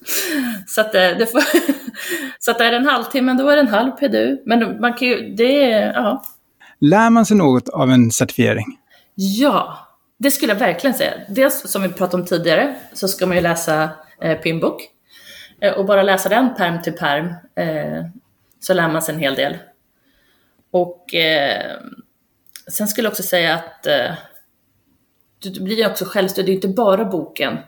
så 0.67 0.81
att, 0.81 0.93
det 0.93 1.33
får, 1.33 1.43
så 2.39 2.51
att 2.51 2.61
är 2.61 2.71
det 2.71 2.77
en 2.77 2.87
halvtimme 2.87 3.35
då 3.35 3.49
är 3.49 3.57
det 3.57 3.63
en 3.63 3.69
halv 3.69 3.91
PDU. 3.91 4.39
Men 4.47 4.81
man 4.81 4.95
kan 4.95 5.09
ju, 5.09 5.35
det 5.35 5.73
är, 5.73 5.93
ja. 5.93 6.25
Lär 6.81 7.11
man 7.11 7.27
sig 7.27 7.37
något 7.37 7.69
av 7.69 7.91
en 7.91 8.11
certifiering? 8.11 8.79
Ja, 9.15 9.79
det 10.19 10.31
skulle 10.31 10.53
jag 10.53 10.61
verkligen 10.61 10.95
säga. 10.95 11.13
Dels 11.29 11.71
som 11.71 11.83
vi 11.83 11.89
pratade 11.89 12.23
om 12.23 12.29
tidigare 12.29 12.77
så 12.93 13.09
ska 13.09 13.27
man 13.27 13.37
ju 13.37 13.43
läsa 13.43 13.91
eh, 14.23 14.39
Pinbook. 14.39 14.83
Eh, 15.61 15.73
och 15.73 15.87
bara 15.87 16.03
läsa 16.03 16.29
den 16.29 16.55
perm 16.55 16.83
till 16.83 16.93
perm 16.93 17.27
eh, 17.57 18.05
så 18.61 18.75
lär 18.75 18.89
man 18.89 19.03
sig 19.03 19.15
en 19.15 19.21
hel 19.21 19.35
del. 19.35 19.57
Och 20.71 21.15
eh, 21.15 21.77
sen 22.71 22.89
skulle 22.89 23.07
jag 23.07 23.13
också 23.13 23.23
säga 23.23 23.55
att 23.55 23.87
eh, 23.87 24.15
du 25.39 25.61
blir 25.61 25.91
också 25.91 26.05
självstyrd. 26.05 26.47
det 26.47 26.53
är 26.53 26.55
inte 26.55 26.69
bara 26.69 27.05
boken. 27.05 27.59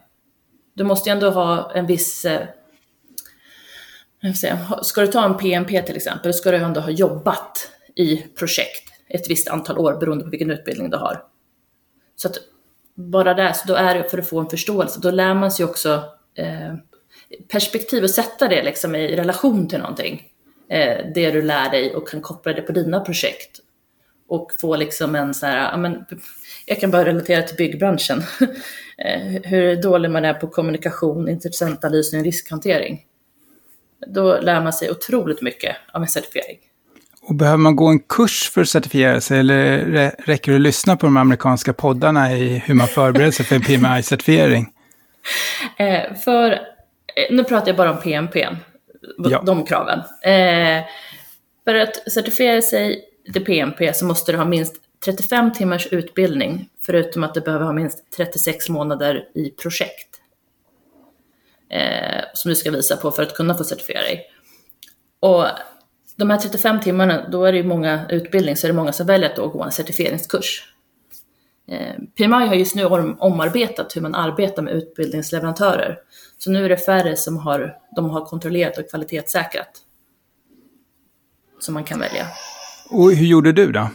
Du 0.75 0.85
måste 0.85 1.11
ju 1.11 1.13
ändå 1.13 1.31
ha 1.31 1.73
en 1.75 1.87
viss 1.87 2.25
eh, 2.25 2.47
säga, 4.41 4.59
ska 4.83 5.01
du 5.01 5.07
ta 5.07 5.25
en 5.25 5.37
PMP 5.37 5.83
till 5.83 5.97
exempel, 5.97 6.29
då 6.29 6.33
ska 6.33 6.51
du 6.51 6.57
ändå 6.57 6.81
ha 6.81 6.91
jobbat 6.91 7.71
i 7.95 8.17
projekt 8.17 8.91
ett 9.09 9.31
visst 9.31 9.49
antal 9.49 9.79
år 9.79 9.97
beroende 10.01 10.25
på 10.25 10.31
vilken 10.31 10.51
utbildning 10.51 10.91
du 10.91 10.97
har. 10.97 11.25
Så 12.17 12.29
att 12.29 12.39
bara 12.95 13.35
där, 13.35 13.53
så 13.53 13.69
då 13.69 13.75
är 13.75 13.95
det 13.95 14.11
för 14.11 14.19
att 14.19 14.29
få 14.29 14.41
en 14.41 14.49
förståelse, 14.49 15.01
då 15.03 15.11
lär 15.11 15.35
man 15.35 15.51
sig 15.51 15.65
också 15.65 16.05
eh, 16.35 16.75
perspektiv 17.49 18.03
och 18.05 18.11
sätta 18.11 18.49
det 18.49 18.63
liksom 18.63 18.95
i 18.95 19.17
relation 19.17 19.69
till 19.69 19.79
någonting. 19.79 20.23
Eh, 20.71 21.07
det 21.15 21.31
du 21.31 21.43
lär 21.43 21.71
dig 21.71 21.95
och 21.95 22.09
kan 22.09 22.21
koppla 22.21 22.53
det 22.53 22.63
på 22.63 22.73
dina 22.73 23.01
projekt. 23.01 23.61
Och 24.29 24.53
få 24.61 24.77
liksom 24.77 25.15
en 25.15 25.35
så 25.35 25.47
här, 25.47 25.71
ja 25.71 25.77
men, 25.77 26.05
jag 26.67 26.81
kan 26.81 26.91
bara 26.91 27.05
relatera 27.05 27.43
till 27.43 27.57
byggbranschen. 27.57 28.23
Eh, 29.05 29.43
hur 29.45 29.83
dålig 29.83 30.11
man 30.11 30.25
är 30.25 30.35
på 30.35 30.47
kommunikation, 30.47 31.29
intressentanalys 31.29 32.15
och 32.15 32.25
riskhantering. 32.25 33.01
Då 34.07 34.41
lär 34.41 34.61
man 34.61 34.73
sig 34.73 34.91
otroligt 34.91 35.43
mycket 35.43 35.77
av 35.93 36.03
en 36.03 36.09
certifiering. 36.09 36.59
Och 37.23 37.35
behöver 37.35 37.57
man 37.57 37.77
gå 37.77 37.87
en 37.87 37.99
kurs 37.99 38.51
för 38.51 38.61
att 38.61 38.69
certifiera 38.69 39.21
sig 39.21 39.39
eller 39.39 40.15
räcker 40.19 40.53
det 40.53 40.57
att 40.57 40.63
lyssna 40.63 40.97
på 40.97 41.07
de 41.07 41.17
amerikanska 41.17 41.73
poddarna 41.73 42.33
i 42.33 42.59
hur 42.59 42.75
man 42.75 42.89
förbereder 42.89 43.31
sig 43.31 43.47
för 43.47 43.57
en 43.57 43.63
PMI-certifiering? 43.63 44.67
Eh, 45.77 46.15
för, 46.15 46.59
nu 47.31 47.45
pratar 47.45 47.67
jag 47.67 47.77
bara 47.77 47.91
om 47.91 48.01
PMP, 48.01 48.49
ja. 49.19 49.43
de 49.47 49.65
kraven. 49.65 49.99
Eh, 50.23 50.85
för 51.65 51.75
att 51.75 52.13
certifiera 52.13 52.63
sig 52.63 53.05
till 53.33 53.45
PMP 53.45 53.95
så 53.95 54.05
måste 54.05 54.33
du 54.33 54.39
ha 54.39 54.45
minst 54.45 54.77
35 55.05 55.53
timmars 55.53 55.87
utbildning, 55.87 56.69
förutom 56.87 57.25
att 57.25 57.35
du 57.35 57.41
behöver 57.41 57.65
ha 57.65 57.73
minst 57.73 58.13
36 58.17 58.69
månader 58.69 59.29
i 59.35 59.51
projekt. 59.51 60.21
Eh, 61.71 62.25
som 62.35 62.49
du 62.49 62.55
ska 62.55 62.71
visa 62.71 62.97
på 62.97 63.11
för 63.11 63.23
att 63.23 63.35
kunna 63.35 63.55
få 63.55 63.65
certifiera 63.65 64.03
dig. 64.03 64.27
Och 65.21 65.47
de 66.17 66.31
här 66.31 66.39
35 66.39 66.81
timmarna, 66.81 67.29
då 67.29 67.45
är 67.45 67.53
det 67.53 67.59
ju 67.59 67.65
många 67.65 68.07
utbildning, 68.09 68.57
så 68.57 68.67
är 68.67 68.69
det 68.69 68.77
många 68.77 68.93
som 68.93 69.07
väljer 69.07 69.31
att 69.31 69.37
då 69.37 69.49
gå 69.49 69.63
en 69.63 69.73
certifieringskurs. 69.73 70.70
Eh, 71.69 71.95
PMI 72.17 72.47
har 72.47 72.55
just 72.55 72.75
nu 72.75 72.85
omarbetat 72.85 73.97
hur 73.97 74.01
man 74.01 74.15
arbetar 74.15 74.63
med 74.63 74.75
utbildningsleverantörer. 74.75 75.99
Så 76.39 76.51
nu 76.51 76.65
är 76.65 76.69
det 76.69 76.77
färre 76.77 77.17
som 77.17 77.37
har, 77.37 77.77
de 77.97 78.11
har 78.11 78.25
kontrollerat 78.25 78.79
och 78.79 78.91
kvalitetssäkrat. 78.91 79.71
Som 81.61 81.75
man 81.75 81.85
kan 81.85 81.99
välja. 82.01 82.27
Och 82.91 83.13
hur 83.13 83.27
gjorde 83.27 83.53
du 83.53 83.73
då? 83.73 83.89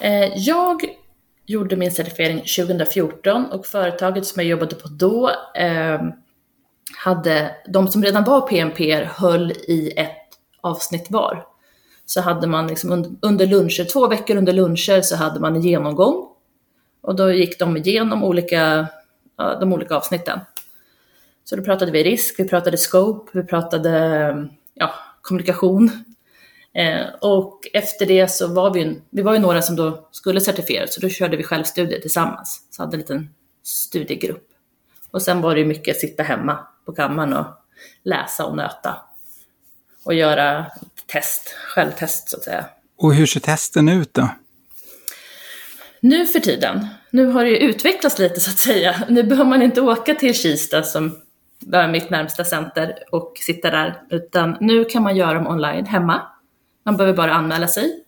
Eh, 0.00 0.38
jag 0.38 0.80
gjorde 1.46 1.76
min 1.76 1.92
certifiering 1.92 2.38
2014 2.38 3.46
och 3.46 3.66
företaget 3.66 4.26
som 4.26 4.42
jag 4.42 4.50
jobbade 4.50 4.74
på 4.74 4.88
då 4.88 5.30
eh, 5.54 6.00
hade, 6.96 7.54
de 7.66 7.88
som 7.88 8.02
redan 8.02 8.24
var 8.24 8.40
PMP 8.40 9.04
höll 9.04 9.50
i 9.50 9.92
ett 9.96 10.16
avsnitt 10.60 11.06
var. 11.10 11.44
Så 12.06 12.20
hade 12.20 12.46
man 12.46 12.66
liksom 12.66 13.18
under 13.22 13.46
luncher, 13.46 13.84
två 13.84 14.08
veckor 14.08 14.36
under 14.36 14.52
luncher 14.52 15.00
så 15.00 15.16
hade 15.16 15.40
man 15.40 15.56
en 15.56 15.62
genomgång. 15.62 16.29
Och 17.00 17.16
då 17.16 17.32
gick 17.32 17.58
de 17.58 17.76
igenom 17.76 18.24
olika, 18.24 18.86
de 19.36 19.72
olika 19.72 19.94
avsnitten. 19.94 20.40
Så 21.44 21.56
då 21.56 21.62
pratade 21.62 21.92
vi 21.92 22.04
risk, 22.04 22.34
vi 22.38 22.48
pratade 22.48 22.76
scope, 22.76 23.30
vi 23.38 23.46
pratade 23.46 24.48
ja, 24.74 24.94
kommunikation. 25.22 25.90
Eh, 26.72 27.06
och 27.20 27.60
efter 27.72 28.06
det 28.06 28.28
så 28.28 28.46
var 28.46 28.74
vi, 28.74 29.00
vi 29.10 29.22
var 29.22 29.32
ju 29.32 29.38
några 29.38 29.62
som 29.62 29.76
då 29.76 30.08
skulle 30.10 30.40
certifieras, 30.40 30.94
så 30.94 31.00
då 31.00 31.08
körde 31.08 31.36
vi 31.36 31.42
självstudier 31.42 32.00
tillsammans. 32.00 32.62
Så 32.70 32.82
hade 32.82 32.94
en 32.94 33.00
liten 33.00 33.34
studiegrupp. 33.62 34.46
Och 35.10 35.22
sen 35.22 35.40
var 35.40 35.54
det 35.54 35.60
ju 35.60 35.66
mycket 35.66 35.96
sitta 35.96 36.22
hemma 36.22 36.58
på 36.84 36.92
kammaren 36.92 37.32
och 37.32 37.46
läsa 38.02 38.46
och 38.46 38.56
nöta. 38.56 38.96
Och 40.04 40.14
göra 40.14 40.66
test, 41.06 41.54
självtest 41.68 42.30
så 42.30 42.36
att 42.36 42.44
säga. 42.44 42.64
Och 42.96 43.14
hur 43.14 43.26
ser 43.26 43.40
testen 43.40 43.88
ut 43.88 44.14
då? 44.14 44.28
Nu 46.00 46.26
för 46.26 46.40
tiden, 46.40 46.86
nu 47.10 47.26
har 47.26 47.44
det 47.44 47.50
ju 47.50 47.56
utvecklats 47.56 48.18
lite 48.18 48.40
så 48.40 48.50
att 48.50 48.58
säga. 48.58 49.04
Nu 49.08 49.22
behöver 49.22 49.50
man 49.50 49.62
inte 49.62 49.80
åka 49.80 50.14
till 50.14 50.34
Kista 50.34 50.82
som 50.82 51.18
är 51.72 51.88
mitt 51.88 52.10
närmsta 52.10 52.44
center 52.44 52.98
och 53.12 53.32
sitta 53.46 53.70
där, 53.70 54.02
utan 54.10 54.56
nu 54.60 54.84
kan 54.84 55.02
man 55.02 55.16
göra 55.16 55.34
dem 55.34 55.46
online 55.46 55.86
hemma. 55.86 56.22
Man 56.84 56.96
behöver 56.96 57.16
bara 57.16 57.32
anmäla 57.32 57.68
sig. 57.68 58.04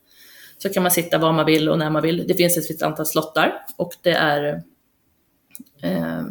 Så 0.59 0.69
kan 0.69 0.83
man 0.83 0.93
sitta 0.93 1.19
var 1.19 1.33
man 1.33 1.47
vill 1.47 1.69
och 1.69 1.79
när 1.79 1.91
man 1.91 2.03
vill. 2.03 2.25
Det 2.29 2.35
finns 2.35 2.59
ett 2.59 2.71
visst 2.71 2.83
antal 2.83 3.07
slottar 3.07 3.65
och 3.77 3.93
det 4.03 4.13
är 4.13 4.63
eh, 5.83 6.23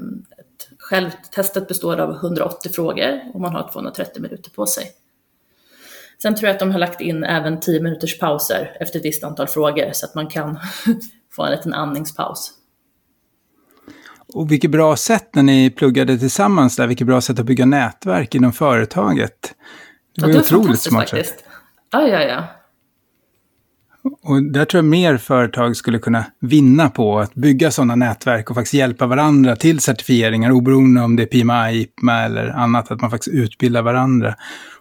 Självtestet 0.78 1.68
består 1.68 2.00
av 2.00 2.12
180 2.12 2.72
frågor 2.72 3.22
och 3.34 3.42
man 3.42 3.56
har 3.56 3.72
230 3.72 4.22
minuter 4.22 4.52
på 4.52 4.66
sig. 4.66 4.92
Sen 6.22 6.36
tror 6.36 6.48
jag 6.48 6.54
att 6.54 6.60
de 6.60 6.72
har 6.72 6.80
lagt 6.80 7.02
in 7.02 7.24
även 7.24 7.60
10 7.60 7.82
minuters 7.82 8.20
pauser 8.20 8.78
efter 8.80 9.00
ett 9.00 9.06
visst 9.06 9.24
antal 9.24 9.48
frågor 9.48 9.92
så 9.94 10.06
att 10.06 10.16
man 10.16 10.28
kan 10.28 10.60
få 11.36 11.46
en 11.46 11.52
liten 11.52 11.74
andningspaus. 11.74 12.52
Och 14.34 14.52
vilket 14.52 14.72
bra 14.72 14.96
sätt 14.96 15.36
när 15.36 15.44
ni 15.44 15.70
pluggade 15.70 16.18
tillsammans 16.18 16.76
där, 16.76 16.88
vilket 16.88 17.08
bra 17.08 17.22
sätt 17.22 17.40
att 17.40 17.46
bygga 17.46 17.66
nätverk 17.66 18.36
inom 18.36 18.54
företaget. 18.54 19.56
Det 20.16 20.22
var 20.22 20.30
ja, 20.30 20.36
det 20.36 20.42
otroligt 20.42 20.82
smart 20.82 21.10
faktiskt. 21.10 21.44
Ja, 21.92 22.08
ja, 22.08 22.20
ja. 22.22 22.48
Och 24.24 24.44
där 24.44 24.66
tror 24.66 24.78
jag 24.78 24.86
mer 24.86 25.18
företag 25.18 25.76
skulle 25.78 26.00
kunna 26.00 26.26
vinna 26.40 26.90
på 26.90 27.20
att 27.20 27.34
bygga 27.34 27.72
sådana 27.72 27.96
nätverk 27.96 28.50
och 28.50 28.56
faktiskt 28.56 28.74
hjälpa 28.74 29.06
varandra 29.06 29.56
till 29.56 29.80
certifieringar, 29.80 30.52
oberoende 30.52 31.02
om 31.02 31.16
det 31.16 31.24
är 31.24 31.28
PMI, 31.28 31.82
IPMA 31.82 32.22
eller 32.22 32.48
annat, 32.48 32.92
att 32.92 33.02
man 33.02 33.12
faktiskt 33.12 33.36
utbildar 33.36 33.82
varandra. 33.82 34.36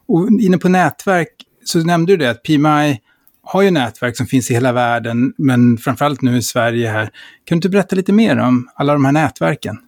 Och 0.06 0.28
inne 0.40 0.58
på 0.58 0.68
nätverk 0.68 1.28
så 1.64 1.78
nämnde 1.78 2.12
du 2.12 2.16
det 2.16 2.30
att 2.30 2.42
PMI 2.42 3.00
har 3.42 3.62
ju 3.62 3.70
nätverk 3.70 4.16
som 4.16 4.26
finns 4.26 4.50
i 4.50 4.54
hela 4.54 4.72
världen, 4.72 5.34
men 5.38 5.78
framförallt 5.78 6.22
nu 6.22 6.36
i 6.36 6.42
Sverige 6.42 6.88
här. 6.88 7.04
Kan 7.04 7.10
du 7.44 7.54
inte 7.54 7.68
berätta 7.68 7.96
lite 7.96 8.12
mer 8.12 8.38
om 8.38 8.70
alla 8.74 8.92
de 8.92 9.04
här 9.04 9.12
nätverken? 9.12 9.78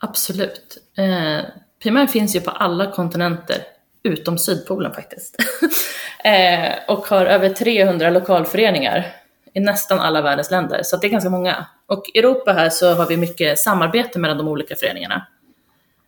Absolut. 0.00 0.78
Eh, 0.98 1.44
PMR 1.82 2.06
finns 2.06 2.36
ju 2.36 2.40
på 2.40 2.50
alla 2.50 2.90
kontinenter, 2.90 3.56
utom 4.02 4.38
Sydpolen 4.38 4.94
faktiskt. 4.94 5.36
eh, 6.24 6.72
och 6.88 7.06
har 7.06 7.26
över 7.26 7.48
300 7.48 8.10
lokalföreningar 8.10 9.06
i 9.54 9.60
nästan 9.60 10.00
alla 10.00 10.22
världens 10.22 10.50
länder, 10.50 10.80
så 10.82 10.96
det 10.96 11.06
är 11.06 11.10
ganska 11.10 11.30
många. 11.30 11.66
Och 11.86 12.04
i 12.14 12.18
Europa 12.18 12.52
här 12.52 12.70
så 12.70 12.94
har 12.94 13.06
vi 13.06 13.16
mycket 13.16 13.58
samarbete 13.58 14.18
mellan 14.18 14.38
de 14.38 14.48
olika 14.48 14.76
föreningarna. 14.76 15.26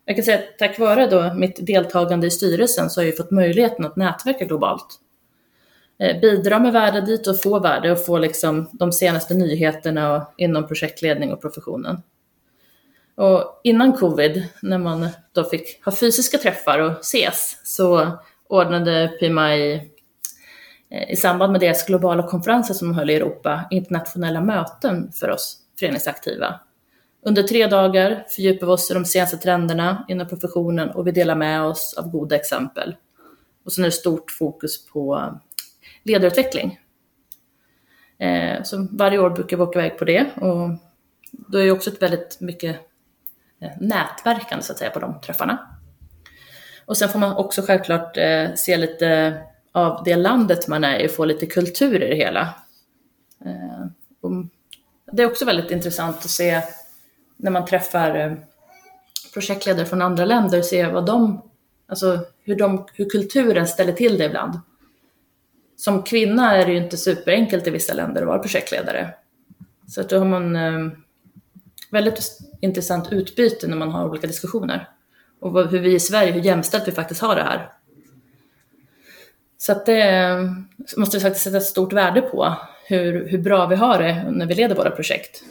Jag 0.05 0.17
kan 0.17 0.25
säga 0.25 0.39
att 0.39 0.59
tack 0.59 0.79
vare 0.79 1.07
då 1.07 1.35
mitt 1.35 1.67
deltagande 1.67 2.27
i 2.27 2.31
styrelsen 2.31 2.91
så 2.91 3.01
har 3.01 3.07
jag 3.07 3.17
fått 3.17 3.31
möjligheten 3.31 3.85
att 3.85 3.97
nätverka 3.97 4.45
globalt. 4.45 5.01
Eh, 5.99 6.21
bidra 6.21 6.59
med 6.59 6.73
värde 6.73 7.01
dit 7.01 7.27
och 7.27 7.43
få 7.43 7.59
värde 7.59 7.93
och 7.93 8.05
få 8.05 8.19
liksom 8.19 8.71
de 8.73 8.93
senaste 8.93 9.35
nyheterna 9.35 10.27
inom 10.37 10.67
projektledning 10.67 11.33
och 11.33 11.41
professionen. 11.41 12.03
Och 13.15 13.61
innan 13.65 13.93
covid, 13.93 14.49
när 14.63 14.79
man 14.79 15.09
då 15.33 15.45
fick 15.45 15.85
ha 15.85 15.93
fysiska 15.93 16.39
träffar 16.39 16.79
och 16.79 17.01
ses, 17.01 17.61
så 17.65 18.19
ordnade 18.49 19.09
PMI 19.21 19.75
eh, 20.91 21.11
i 21.11 21.17
samband 21.17 21.53
med 21.53 21.61
deras 21.61 21.87
globala 21.87 22.23
konferenser 22.23 22.75
som 22.75 22.89
de 22.89 22.95
höll 22.95 23.11
i 23.11 23.15
Europa 23.15 23.65
internationella 23.71 24.41
möten 24.41 25.13
för 25.13 25.31
oss 25.31 25.59
föreningsaktiva. 25.79 26.61
Under 27.23 27.43
tre 27.43 27.67
dagar 27.67 28.25
fördjupar 28.29 28.67
vi 28.67 28.73
oss 28.73 28.91
i 28.91 28.95
de 28.95 29.05
senaste 29.05 29.37
trenderna 29.37 30.05
inom 30.09 30.29
professionen 30.29 30.91
och 30.91 31.07
vi 31.07 31.11
delar 31.11 31.35
med 31.35 31.63
oss 31.63 31.95
av 31.99 32.11
goda 32.11 32.37
exempel. 32.37 32.97
Och 33.65 33.73
sen 33.73 33.85
är 33.85 33.89
det 33.89 33.93
stort 33.93 34.31
fokus 34.31 34.87
på 34.87 35.33
ledarutveckling. 36.09 36.81
Eh, 38.19 38.63
så 38.63 38.89
varje 38.91 39.19
år 39.19 39.31
brukar 39.31 39.57
vi 39.57 39.63
åka 39.63 39.79
iväg 39.79 39.99
på 39.99 40.05
det 40.05 40.27
och 40.37 40.69
då 41.31 41.59
är 41.59 41.65
det 41.65 41.71
också 41.71 41.91
ett 41.91 42.03
väldigt 42.03 42.41
mycket 42.41 42.77
eh, 43.61 43.71
nätverkande 43.81 44.65
så 44.65 44.73
att 44.73 44.79
säga 44.79 44.91
på 44.91 45.01
de 45.01 45.21
träffarna. 45.21 45.59
Och 46.85 46.97
sen 46.97 47.09
får 47.09 47.19
man 47.19 47.37
också 47.37 47.63
självklart 47.63 48.17
eh, 48.17 48.55
se 48.55 48.77
lite 48.77 49.41
av 49.73 50.05
det 50.05 50.17
landet 50.17 50.69
man 50.69 50.85
är 50.85 50.99
i 50.99 51.07
och 51.07 51.11
få 51.11 51.25
lite 51.25 51.47
kultur 51.47 52.03
i 52.03 52.09
det 52.09 52.17
hela. 52.17 52.55
Eh, 53.45 53.87
det 55.13 55.23
är 55.23 55.27
också 55.27 55.45
väldigt 55.45 55.71
intressant 55.71 56.17
att 56.17 56.31
se 56.31 56.63
när 57.37 57.51
man 57.51 57.67
träffar 57.67 58.15
eh, 58.17 58.33
projektledare 59.33 59.87
från 59.87 60.03
andra 60.03 60.25
länder, 60.25 60.63
se 60.63 60.87
vad 60.87 61.07
de, 61.07 61.43
alltså 61.89 62.25
hur, 62.43 62.57
de, 62.57 62.87
hur 62.93 63.11
kulturen 63.11 63.67
ställer 63.67 63.93
till 63.93 64.19
det 64.19 64.25
ibland 64.25 64.61
som 65.79 66.03
kvinna 66.03 66.57
är 66.57 66.67
det 66.67 66.73
ju 66.73 66.79
inte 66.79 66.97
superenkelt 66.97 67.67
i 67.67 67.71
vissa 67.71 67.95
länder 67.95 68.23
att 68.23 68.29
vara 68.29 68.39
projektledare. 68.39 69.15
Så 69.87 70.01
att 70.01 70.09
då 70.09 70.19
har 70.19 70.25
man 70.25 70.57
eh, 70.57 70.89
väldigt 71.91 72.39
intressant 72.61 73.13
utbyte 73.13 73.67
när 73.67 73.77
man 73.77 73.91
har 73.91 74.09
olika 74.09 74.27
diskussioner. 74.27 74.89
Och 75.41 75.69
hur 75.69 75.79
vi 75.79 75.95
i 75.95 76.01
Sverige, 76.01 76.33
hur 76.33 76.41
jämställt 76.41 76.89
vi 76.89 76.93
faktiskt 76.93 77.21
har 77.21 77.37
det 77.37 77.43
här. 77.43 77.73
Så 79.59 79.73
att 79.73 79.87
det 79.87 80.03
eh, 80.03 80.53
måste 80.97 81.17
vi 81.17 81.23
faktiskt 81.23 81.45
sätta 81.45 81.57
ett 81.57 81.63
stort 81.63 81.93
värde 81.93 82.21
på, 82.21 82.57
hur, 82.87 83.29
hur 83.29 83.39
bra 83.39 83.67
vi 83.67 83.77
har 83.77 84.03
det 84.03 84.31
när 84.31 84.47
vi 84.47 84.55
leder 84.55 84.75
våra 84.75 84.91
projekt. 84.91 85.43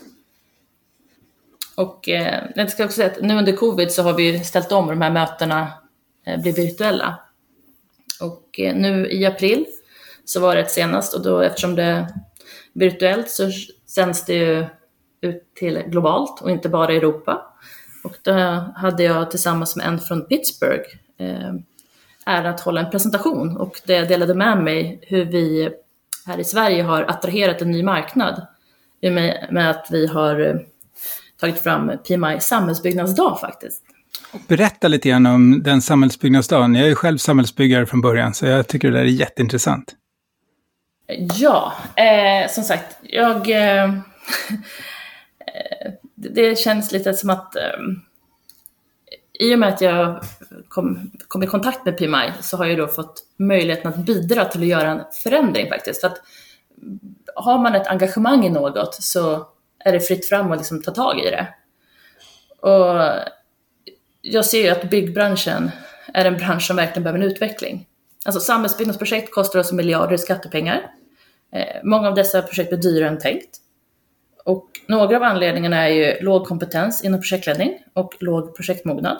Och 1.76 2.10
eh, 2.10 2.44
jag 2.56 2.72
ska 2.72 2.86
också 2.86 2.96
säga 2.96 3.12
att 3.12 3.22
nu 3.22 3.38
under 3.38 3.56
covid 3.56 3.92
så 3.92 4.04
har 4.04 4.14
vi 4.14 4.40
ställt 4.40 4.72
om 4.72 4.88
de 4.88 5.02
här 5.02 5.12
mötena 5.12 5.72
eh, 6.26 6.42
blir 6.42 6.54
virtuella. 6.54 7.20
Och 8.22 8.60
eh, 8.60 8.76
nu 8.76 9.12
i 9.12 9.26
april 9.26 9.66
så 10.28 10.40
var 10.40 10.56
det 10.56 10.62
ett 10.62 10.72
senast 10.72 11.14
och 11.14 11.24
då 11.24 11.42
eftersom 11.42 11.76
det 11.76 11.84
är 11.84 12.08
virtuellt 12.74 13.30
så 13.30 13.52
sänds 13.86 14.26
det 14.26 14.34
ju 14.34 14.66
ut 15.22 15.56
till 15.56 15.84
globalt 15.88 16.42
och 16.42 16.52
inte 16.52 16.70
bara 16.70 16.94
Europa. 16.94 17.56
Och 18.04 18.18
då 18.22 18.34
hade 18.76 19.04
jag 19.04 19.32
tillsammans 19.32 19.76
med 19.76 19.88
en 19.88 20.00
från 20.00 20.26
Pittsburgh 20.26 20.90
eh, 21.20 21.54
äran 22.26 22.54
att 22.54 22.60
hålla 22.60 22.82
en 22.82 22.92
presentation 22.92 23.58
och 23.58 23.82
det 23.86 24.02
delade 24.02 24.34
med 24.34 24.64
mig 24.64 25.00
hur 25.02 25.26
vi 25.26 25.70
här 26.26 26.40
i 26.40 26.44
Sverige 26.44 26.84
har 26.84 27.04
attraherat 27.04 27.62
en 27.62 27.72
ny 27.72 27.84
marknad 27.84 28.48
i 29.02 29.10
och 29.10 29.14
med, 29.14 29.70
att 29.70 29.88
vi 29.92 30.08
har 30.08 30.40
eh, 30.40 30.56
tagit 31.40 31.60
fram 31.60 31.92
PMI 32.08 32.40
samhällsbyggnadsdag 32.40 33.40
faktiskt. 33.40 33.84
Berätta 34.48 34.88
lite 34.88 35.10
grann 35.10 35.26
om 35.26 35.64
den 35.64 35.82
samhällsbyggnadsdagen. 35.82 36.76
Jag 36.76 36.90
är 36.90 36.96
själv 36.96 37.18
samhällsbyggare 37.18 37.86
från 37.86 38.02
början 38.02 38.34
så 38.34 38.46
jag 38.46 38.68
tycker 38.68 38.92
det 38.92 38.98
där 38.98 39.06
är 39.06 39.10
jätteintressant. 39.10 39.96
Ja, 41.08 41.74
eh, 41.96 42.50
som 42.50 42.64
sagt, 42.64 42.98
jag... 43.02 43.50
Eh, 43.50 43.94
det 46.16 46.60
känns 46.60 46.92
lite 46.92 47.14
som 47.14 47.30
att 47.30 47.56
eh, 47.56 47.80
i 49.40 49.56
och 49.56 49.60
med 49.60 49.70
att 49.70 49.82
jag 49.82 50.24
kom, 50.68 51.12
kom, 51.28 51.44
i 51.44 51.48
kontakt 51.48 51.86
med 51.86 51.98
PMI 51.98 52.32
så 52.42 52.58
har 52.58 52.66
jag 52.66 52.78
då 52.78 52.88
fått 52.88 53.24
möjligheten 53.38 53.94
att 53.94 53.98
bidra 53.98 54.46
till 54.46 54.62
att 54.62 54.68
göra 54.68 54.90
en 54.90 55.02
förändring 55.24 55.70
faktiskt. 55.70 56.04
Att 56.04 56.22
mm, 56.82 57.00
har 57.36 57.58
man 57.58 57.76
ett 57.76 57.88
engagemang 57.88 58.46
i 58.46 58.50
något 58.50 58.96
så 59.04 59.48
är 59.80 59.92
det 59.92 60.00
fritt 60.00 60.30
fram 60.30 60.52
att 60.52 60.58
liksom 60.58 60.82
ta 60.82 60.92
tag 60.92 61.20
i 61.20 61.30
det. 61.30 61.48
Och 62.70 63.26
jag 64.22 64.46
ser 64.46 64.64
ju 64.64 64.70
att 64.70 64.90
byggbranschen 64.90 65.72
är 66.14 66.26
en 66.26 66.38
bransch 66.38 66.68
som 66.68 66.76
verkligen 66.76 67.04
behöver 67.04 67.20
en 67.20 67.32
utveckling. 67.32 67.88
Alltså 68.26 68.42
samhällsbyggnadsprojekt 68.42 69.34
kostar 69.34 69.60
oss 69.60 69.72
miljarder 69.72 70.16
i 70.16 70.18
skattepengar. 70.18 70.92
Eh, 71.52 71.82
många 71.84 72.08
av 72.08 72.16
dessa 72.16 72.42
projekt 72.42 72.70
blir 72.70 72.80
dyrare 72.80 73.10
än 73.10 73.20
tänkt. 73.20 73.58
Och 74.46 74.68
några 74.88 75.18
av 75.18 75.24
anledningarna 75.24 75.88
är 75.88 75.94
ju 75.94 76.20
låg 76.22 76.48
kompetens 76.48 77.04
inom 77.04 77.22
projektledning 77.22 77.80
och 77.94 78.16
låg 78.20 78.56
projektmognad. 78.56 79.18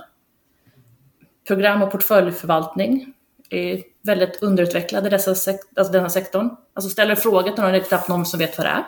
Program 1.48 1.82
och 1.82 1.92
portföljförvaltning 1.92 3.14
är 3.50 3.84
väldigt 4.02 4.44
underutvecklade 4.44 5.08
i 5.08 5.10
dessa 5.10 5.36
sekt 5.36 5.78
alltså 5.78 5.94
denna 5.94 6.10
sektorn. 6.10 6.50
Alltså 6.74 6.90
ställer 6.90 7.16
frågor 7.16 7.52
till 7.52 7.64
någon, 7.64 7.72
det 7.72 7.78
är 7.78 7.84
knappt 7.84 8.08
någon 8.08 8.26
som 8.26 8.40
vet 8.40 8.58
vad 8.58 8.68
det 8.68 8.72
är. 8.72 8.84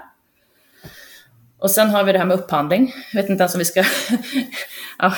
Och 1.60 1.72
sen 1.72 1.90
har 1.90 2.04
vi 2.04 2.12
det 2.12 2.18
här 2.18 2.26
med 2.26 2.40
upphandling. 2.40 2.94
Jag 3.14 3.22
vet 3.22 3.30
inte 3.30 3.42
ens 3.42 3.54
om 3.56 3.60
vi 3.60 3.66
ska... 3.66 3.80
ja. 5.00 5.14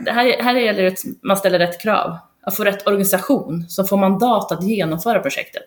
det 0.00 0.10
här, 0.10 0.42
här 0.42 0.54
gäller 0.54 0.82
det 0.82 0.88
att 0.88 1.22
man 1.22 1.36
ställer 1.36 1.58
rätt 1.58 1.80
krav. 1.82 2.18
Att 2.42 2.56
få 2.56 2.64
rätt 2.64 2.86
organisation 2.86 3.68
som 3.68 3.86
får 3.86 3.96
mandat 3.96 4.52
att 4.52 4.62
genomföra 4.62 5.20
projektet. 5.20 5.64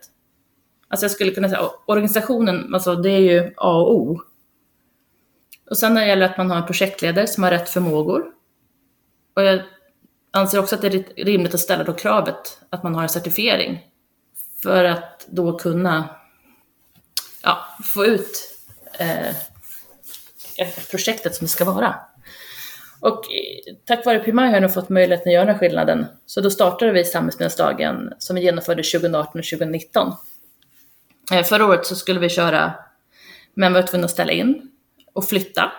Alltså 0.87 1.03
jag 1.03 1.11
skulle 1.11 1.31
kunna 1.31 1.49
säga 1.49 1.69
organisationen, 1.85 2.73
alltså 2.73 2.95
det 2.95 3.09
är 3.09 3.19
ju 3.19 3.53
A 3.57 3.71
och 3.71 3.95
O. 3.95 4.21
Och 5.69 5.77
sen 5.77 5.93
när 5.93 6.01
det 6.01 6.07
gäller 6.07 6.25
att 6.25 6.37
man 6.37 6.49
har 6.49 6.57
en 6.57 6.65
projektledare 6.65 7.27
som 7.27 7.43
har 7.43 7.51
rätt 7.51 7.69
förmågor. 7.69 8.25
Och 9.35 9.43
jag 9.43 9.61
anser 10.31 10.59
också 10.59 10.75
att 10.75 10.81
det 10.81 10.87
är 10.87 11.25
rimligt 11.25 11.53
att 11.53 11.59
ställa 11.59 11.83
då 11.83 11.93
kravet 11.93 12.59
att 12.69 12.83
man 12.83 12.95
har 12.95 13.03
en 13.03 13.09
certifiering. 13.09 13.85
För 14.63 14.83
att 14.83 15.25
då 15.29 15.57
kunna 15.57 16.09
ja, 17.43 17.57
få 17.83 18.05
ut 18.05 18.55
eh, 18.99 19.35
projektet 20.91 21.35
som 21.35 21.45
det 21.45 21.51
ska 21.51 21.65
vara. 21.65 21.95
Och 22.99 23.31
eh, 23.31 23.75
tack 23.85 24.05
vare 24.05 24.19
PMI 24.19 24.41
har 24.41 24.53
jag 24.53 24.61
nu 24.61 24.69
fått 24.69 24.89
möjligheten 24.89 25.29
att 25.29 25.33
göra 25.33 25.45
den 25.45 25.59
skillnaden. 25.59 26.05
Så 26.25 26.41
då 26.41 26.49
startade 26.49 26.91
vi 26.91 27.05
Samhällsbyggnadsdagen 27.05 28.13
som 28.19 28.35
vi 28.35 28.41
genomförde 28.41 28.83
2018 28.83 29.39
och 29.39 29.45
2019. 29.45 30.13
Eh, 31.31 31.43
förra 31.43 31.65
året 31.65 31.85
så 31.85 31.95
skulle 31.95 32.19
vi 32.19 32.29
köra, 32.29 32.73
men 33.53 33.73
var 33.73 33.81
tvungna 33.81 34.05
att 34.05 34.11
ställa 34.11 34.31
in 34.31 34.71
och 35.13 35.25
flytta. 35.29 35.71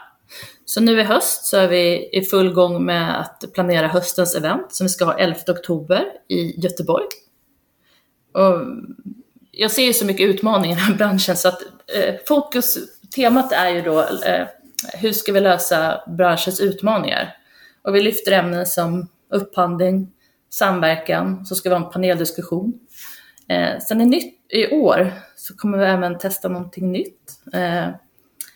Så 0.64 0.80
nu 0.80 1.00
i 1.00 1.02
höst 1.02 1.44
så 1.44 1.56
är 1.56 1.68
vi 1.68 2.08
i 2.12 2.22
full 2.22 2.52
gång 2.52 2.84
med 2.84 3.20
att 3.20 3.44
planera 3.54 3.88
höstens 3.88 4.34
event 4.34 4.74
som 4.74 4.84
vi 4.84 4.88
ska 4.88 5.04
ha 5.04 5.18
11 5.18 5.38
oktober 5.48 6.04
i 6.28 6.60
Göteborg. 6.60 7.06
Och 8.32 8.60
jag 9.50 9.70
ser 9.70 9.84
ju 9.84 9.92
så 9.92 10.04
mycket 10.04 10.26
utmaningar 10.26 10.76
i 10.76 10.80
den 10.80 10.84
här 10.84 10.94
branschen 10.94 11.36
så 11.36 11.48
att 11.48 11.62
eh, 11.94 12.14
fokus, 12.28 12.78
temat 13.14 13.52
är 13.52 13.68
ju 13.68 13.82
då 13.82 14.00
eh, 14.00 14.46
hur 14.94 15.12
ska 15.12 15.32
vi 15.32 15.40
lösa 15.40 16.00
branschens 16.06 16.60
utmaningar? 16.60 17.36
Och 17.82 17.94
vi 17.94 18.00
lyfter 18.00 18.32
ämnen 18.32 18.66
som 18.66 19.08
upphandling, 19.32 20.12
samverkan, 20.50 21.46
så 21.46 21.54
ska 21.54 21.68
vi 21.68 21.74
ha 21.74 21.84
en 21.84 21.92
paneldiskussion 21.92 22.80
Eh, 23.48 23.78
sen 23.78 24.00
är 24.00 24.04
nytt, 24.04 24.37
i 24.48 24.70
år 24.70 25.12
så 25.36 25.56
kommer 25.56 25.78
vi 25.78 25.84
även 25.84 26.18
testa 26.18 26.48
någonting 26.48 26.92
nytt. 26.92 27.40
Eh, 27.52 27.88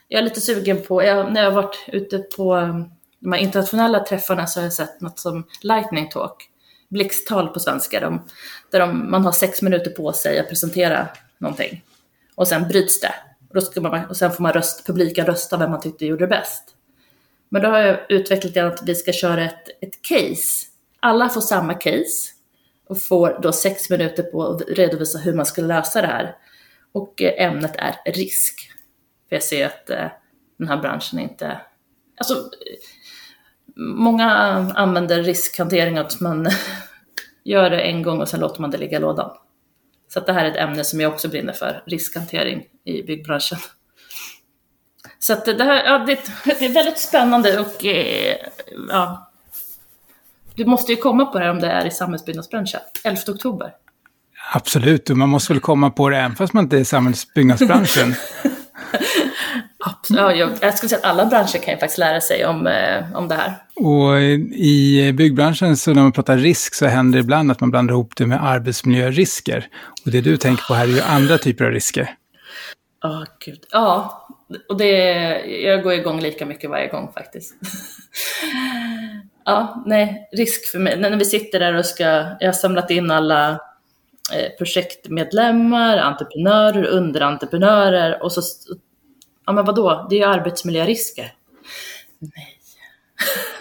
jag 0.09 0.19
är 0.19 0.23
lite 0.23 0.41
sugen 0.41 0.83
på, 0.83 1.03
jag, 1.03 1.33
när 1.33 1.43
jag 1.43 1.51
har 1.51 1.63
varit 1.63 1.85
ute 1.87 2.19
på 2.19 2.55
mm, 2.55 2.85
de 3.19 3.33
här 3.33 3.41
internationella 3.41 4.05
träffarna 4.05 4.47
så 4.47 4.61
har 4.61 4.65
jag 4.65 4.73
sett 4.73 5.01
något 5.01 5.19
som 5.19 5.47
lightning 5.63 6.09
talk, 6.09 6.51
blixttal 6.89 7.49
på 7.49 7.61
svenska, 7.61 8.01
de, 8.01 8.23
där 8.71 8.81
de, 8.81 9.11
man 9.11 9.25
har 9.25 9.33
sex 9.33 9.63
minuter 9.63 9.91
på 9.91 10.13
sig 10.13 10.39
att 10.39 10.49
presentera 10.49 11.09
någonting. 11.39 11.85
Och 12.35 12.49
sen 12.49 12.69
bryts 12.69 13.01
det. 13.01 13.15
Och, 13.49 13.55
då 13.55 13.61
ska 13.61 13.81
man, 13.81 14.05
och 14.05 14.17
sen 14.17 14.33
får 14.33 14.43
man 14.43 14.53
röst, 14.53 14.87
publiken 14.87 15.27
rösta 15.27 15.57
vem 15.57 15.71
man 15.71 15.81
tyckte 15.81 16.07
gjorde 16.07 16.25
det 16.25 16.29
bäst. 16.29 16.63
Men 17.49 17.63
då 17.63 17.69
har 17.69 17.79
jag 17.79 17.99
utvecklat 18.09 18.55
det 18.55 18.61
att 18.61 18.83
vi 18.83 18.95
ska 18.95 19.13
köra 19.13 19.45
ett, 19.45 19.69
ett 19.81 20.03
case. 20.03 20.67
Alla 21.01 21.29
får 21.29 21.41
samma 21.41 21.75
case 21.75 22.32
och 22.89 23.03
får 23.03 23.39
då 23.43 23.53
sex 23.53 23.91
minuter 23.91 24.23
på 24.23 24.43
att 24.43 24.63
redovisa 24.69 25.19
hur 25.19 25.35
man 25.35 25.47
ska 25.47 25.63
lösa 25.63 26.01
det 26.01 26.07
här. 26.07 26.37
Och 26.93 27.23
eh, 27.23 27.47
ämnet 27.47 27.77
är 27.77 28.13
risk. 28.13 28.71
För 29.29 29.37
jag 29.37 29.43
ser 29.43 29.67
att 29.67 29.91
eh, 29.91 30.07
den 30.59 30.69
här 30.69 30.77
branschen 30.77 31.19
inte... 31.19 31.61
Alltså, 32.19 32.35
eh, 32.35 32.79
många 33.77 34.31
använder 34.75 35.23
riskhantering 35.23 35.99
att 35.99 36.21
man 36.21 36.49
gör 37.45 37.71
det 37.71 37.81
en 37.81 38.03
gång 38.03 38.21
och 38.21 38.29
sen 38.29 38.41
låter 38.41 38.61
man 38.61 38.71
det 38.71 38.79
ligga 38.79 38.97
i 38.97 39.01
lådan. 39.01 39.37
Så 40.09 40.19
att 40.19 40.27
det 40.27 40.33
här 40.33 40.45
är 40.45 40.51
ett 40.51 40.57
ämne 40.57 40.85
som 40.85 41.01
jag 41.01 41.13
också 41.13 41.29
brinner 41.29 41.53
för, 41.53 41.83
riskhantering 41.87 42.65
i 42.85 43.03
byggbranschen. 43.03 43.59
Så 45.19 45.33
att 45.33 45.45
det, 45.45 45.65
här, 45.65 45.85
ja, 45.85 45.99
det, 45.99 46.21
det 46.59 46.65
är 46.65 46.73
väldigt 46.73 46.99
spännande 46.99 47.61
och 47.61 47.85
ja, 48.89 49.32
du 50.55 50.65
måste 50.65 50.93
ju 50.93 50.97
komma 50.97 51.25
på 51.25 51.39
det 51.39 51.51
om 51.51 51.61
det 51.61 51.71
är 51.71 51.87
i 51.87 51.91
samhällsbyggnadsbranschen, 51.91 52.81
11 53.05 53.21
oktober. 53.29 53.71
Absolut, 54.55 55.11
och 55.11 55.17
man 55.17 55.29
måste 55.29 55.53
väl 55.53 55.61
komma 55.61 55.91
på 55.91 56.09
det 56.09 56.17
även 56.17 56.37
fast 56.37 56.53
man 56.53 56.65
inte 56.65 56.77
är 56.77 56.81
i 56.81 56.85
samhällsbyggnadsbranschen. 56.85 58.15
Ja, 60.09 60.33
jag, 60.33 60.51
jag 60.61 60.75
skulle 60.77 60.89
säga 60.89 60.99
att 60.99 61.05
alla 61.05 61.27
branscher 61.27 61.59
kan 61.59 61.75
ju 61.75 61.81
faktiskt 61.81 61.99
lära 61.99 62.21
sig 62.21 62.47
om, 62.47 62.67
eh, 62.67 63.17
om 63.17 63.29
det 63.29 63.35
här. 63.35 63.55
Och 63.75 64.21
i 64.55 65.13
byggbranschen 65.13 65.77
så 65.77 65.93
när 65.93 66.03
man 66.03 66.13
pratar 66.13 66.37
risk 66.37 66.75
så 66.75 66.87
händer 66.87 67.19
det 67.19 67.23
ibland 67.23 67.51
att 67.51 67.61
man 67.61 67.71
blandar 67.71 67.95
ihop 67.95 68.17
det 68.17 68.27
med 68.27 68.45
arbetsmiljörisker. 68.45 69.67
Och 70.05 70.11
det 70.11 70.21
du 70.21 70.37
tänker 70.37 70.65
på 70.65 70.75
här 70.75 70.85
är 70.85 70.89
ju 70.89 71.01
andra 71.01 71.39
typer 71.39 71.65
av 71.65 71.71
risker. 71.71 72.15
Ja, 73.03 73.09
oh, 73.09 73.25
gud. 73.45 73.61
Ja, 73.71 74.27
och 74.69 74.77
det, 74.77 74.91
jag 75.47 75.83
går 75.83 75.93
igång 75.93 76.21
lika 76.21 76.47
mycket 76.47 76.71
varje 76.71 76.89
gång 76.89 77.13
faktiskt 77.15 77.55
ja, 79.45 79.83
nej, 79.87 80.29
risk 80.33 80.73
för 80.73 80.79
mig. 80.79 81.01
När 81.01 81.17
vi 81.17 81.25
sitter 81.25 81.61
där 81.61 81.75
och 81.75 81.87
ska, 81.87 82.05
jag 82.41 82.49
har 82.49 82.53
samlat 82.53 82.91
in 82.91 83.11
alla 83.11 83.51
eh, 84.33 84.57
projektmedlemmar, 84.59 85.97
entreprenörer, 85.97 86.85
underentreprenörer 86.85 88.23
och 88.23 88.33
så 88.33 88.43
Ja 89.47 89.53
men 89.53 89.65
vadå, 89.65 90.07
det 90.11 90.17
är 90.17 90.19
ju 90.19 90.25
arbetsmiljörisker. 90.25 91.33
Nej. 92.19 92.59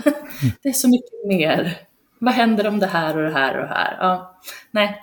det 0.63 0.69
är 0.69 0.73
så 0.73 0.89
mycket 0.89 1.27
mer. 1.27 1.77
Vad 2.19 2.33
händer 2.33 2.67
om 2.67 2.79
det 2.79 2.87
här 2.87 3.17
och 3.17 3.23
det 3.23 3.33
här 3.33 3.57
och 3.57 3.67
det 3.67 3.73
här? 3.73 3.97
Ja, 3.99 4.39
nej. 4.71 5.01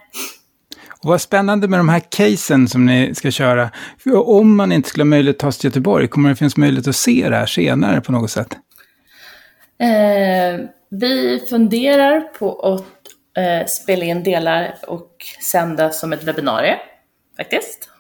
Och 1.03 1.09
vad 1.09 1.21
spännande 1.21 1.69
med 1.69 1.81
de 1.81 1.88
här 1.88 2.03
casen 2.11 2.69
som 2.69 2.87
ni 2.87 3.14
ska 3.14 3.31
köra. 3.31 3.71
För 3.99 4.29
om 4.29 4.57
man 4.57 4.73
inte 4.73 4.88
skulle 4.88 5.03
ha 5.03 5.09
möjlighet 5.09 5.37
att 5.37 5.41
ta 5.41 5.53
sig 5.53 5.61
till 5.61 5.69
Göteborg, 5.69 6.09
kommer 6.09 6.29
det 6.29 6.37
finnas 6.37 6.57
möjlighet 6.57 6.88
att 6.88 6.97
se 6.97 7.29
det 7.29 7.37
här 7.37 7.47
senare 7.47 8.01
på 8.01 8.12
något 8.12 8.31
sätt? 8.31 8.57
Eh, 9.79 10.69
vi 10.88 11.47
funderar 11.51 12.21
på 12.21 12.61
att 12.61 12.85
eh, 13.37 13.67
spela 13.67 14.05
in 14.05 14.23
delar 14.23 14.79
och 14.87 15.25
sända 15.43 15.91
som 15.91 16.12
ett 16.12 16.25
webbinarie, 16.25 16.79
faktiskt. 17.37 17.91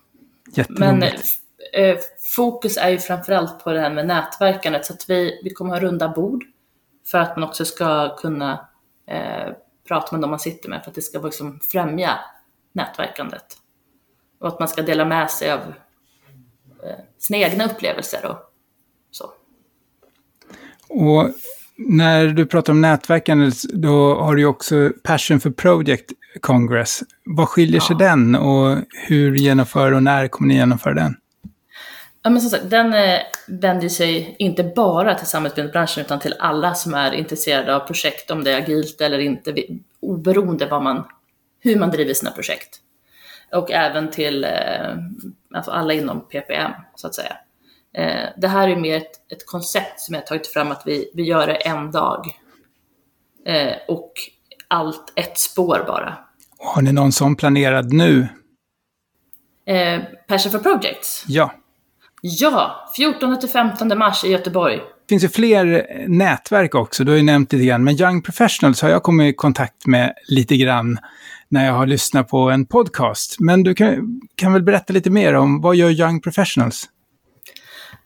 Men 0.68 1.02
eh, 1.72 1.98
fokus 2.36 2.76
är 2.76 2.88
ju 2.88 2.98
framförallt 2.98 3.64
på 3.64 3.72
det 3.72 3.80
här 3.80 3.90
med 3.90 4.06
nätverkandet, 4.06 4.86
så 4.86 4.92
att 4.92 5.10
vi, 5.10 5.40
vi 5.44 5.50
kommer 5.50 5.70
ha 5.70 5.80
runda 5.80 6.08
bord 6.08 6.44
för 7.06 7.18
att 7.18 7.36
man 7.36 7.48
också 7.48 7.64
ska 7.64 8.16
kunna 8.16 8.68
eh, 9.06 9.52
prata 9.88 10.08
med 10.12 10.20
dem 10.20 10.30
man 10.30 10.38
sitter 10.38 10.68
med, 10.68 10.82
för 10.82 10.90
att 10.90 10.94
det 10.94 11.02
ska 11.02 11.18
liksom 11.18 11.60
främja 11.62 12.18
nätverkandet. 12.72 13.56
Och 14.40 14.48
att 14.48 14.58
man 14.58 14.68
ska 14.68 14.82
dela 14.82 15.04
med 15.04 15.30
sig 15.30 15.52
av 15.52 15.60
eh, 16.84 16.98
sina 17.18 17.38
egna 17.38 17.64
upplevelser 17.64 18.26
och 18.26 18.38
så. 19.10 19.32
Och 20.88 21.30
när 21.78 22.26
du 22.26 22.46
pratar 22.46 22.72
om 22.72 22.80
nätverkande, 22.80 23.50
då 23.72 24.14
har 24.14 24.34
du 24.34 24.40
ju 24.40 24.46
också 24.46 24.92
Passion 25.02 25.40
for 25.40 25.50
Project 25.50 26.12
Congress. 26.40 27.02
Vad 27.24 27.48
skiljer 27.48 27.80
sig 27.80 27.96
den 27.96 28.34
och 28.34 28.76
hur 29.06 29.36
genomför 29.36 29.92
och 29.92 30.02
när 30.02 30.28
kommer 30.28 30.48
ni 30.48 30.54
genomföra 30.54 30.94
den? 30.94 31.16
Ja, 32.22 32.30
men 32.30 32.40
som 32.40 32.50
sagt, 32.50 32.70
den 32.70 32.94
eh, 32.94 33.20
vänder 33.48 33.88
sig 33.88 34.36
inte 34.38 34.64
bara 34.64 35.14
till 35.14 35.26
samhällsbyggnadsbranschen 35.26 36.04
utan 36.04 36.18
till 36.18 36.34
alla 36.38 36.74
som 36.74 36.94
är 36.94 37.12
intresserade 37.12 37.76
av 37.76 37.80
projekt, 37.80 38.30
om 38.30 38.44
det 38.44 38.52
är 38.52 38.62
agilt 38.62 39.00
eller 39.00 39.18
inte, 39.18 39.54
oberoende 40.00 40.66
vad 40.66 40.82
man, 40.82 41.04
hur 41.60 41.78
man 41.78 41.90
driver 41.90 42.14
sina 42.14 42.30
projekt. 42.30 42.76
Och 43.52 43.70
även 43.70 44.10
till 44.10 44.44
eh, 44.44 44.50
alltså 45.54 45.70
alla 45.70 45.92
inom 45.92 46.20
PPM, 46.20 46.72
så 46.94 47.06
att 47.06 47.14
säga. 47.14 47.36
Eh, 47.96 48.28
det 48.36 48.48
här 48.48 48.68
är 48.68 48.76
mer 48.76 48.96
ett, 48.96 49.32
ett 49.32 49.46
koncept 49.46 50.00
som 50.00 50.14
jag 50.14 50.22
har 50.22 50.26
tagit 50.26 50.46
fram 50.46 50.70
att 50.70 50.82
vi, 50.86 51.10
vi 51.14 51.22
gör 51.22 51.46
det 51.46 51.54
en 51.54 51.90
dag. 51.90 52.26
Eh, 53.46 53.72
och 53.88 54.12
allt 54.68 55.12
ett 55.16 55.38
spår 55.38 55.84
bara. 55.86 56.18
Har 56.58 56.82
ni 56.82 56.92
någon 56.92 57.12
sån 57.12 57.36
planerad 57.36 57.92
nu? 57.92 58.28
Eh, 59.66 60.00
Passion 60.28 60.52
for 60.52 60.58
Projects? 60.58 61.24
Ja. 61.28 61.54
Ja, 62.22 62.90
14 62.96 63.40
till 63.40 63.48
15 63.48 63.98
mars 63.98 64.24
i 64.24 64.28
Göteborg. 64.28 64.76
Det 64.76 65.08
finns 65.08 65.24
ju 65.24 65.28
fler 65.28 65.86
nätverk 66.08 66.74
också, 66.74 67.04
du 67.04 67.10
har 67.10 67.16
ju 67.16 67.22
nämnt 67.24 67.52
lite 67.52 67.64
grann, 67.64 67.84
men 67.84 68.00
Young 68.00 68.22
Professionals 68.22 68.82
har 68.82 68.88
jag 68.88 69.02
kommit 69.02 69.34
i 69.34 69.36
kontakt 69.36 69.86
med 69.86 70.14
lite 70.28 70.56
grann 70.56 70.98
när 71.48 71.66
jag 71.66 71.72
har 71.72 71.86
lyssnat 71.86 72.28
på 72.28 72.50
en 72.50 72.66
podcast. 72.66 73.36
Men 73.38 73.62
du 73.62 73.74
kan, 73.74 74.20
kan 74.34 74.52
väl 74.52 74.62
berätta 74.62 74.92
lite 74.92 75.10
mer 75.10 75.34
om 75.34 75.60
vad 75.60 75.76
gör 75.76 75.90
Young 75.90 76.20
Professionals? 76.20 76.88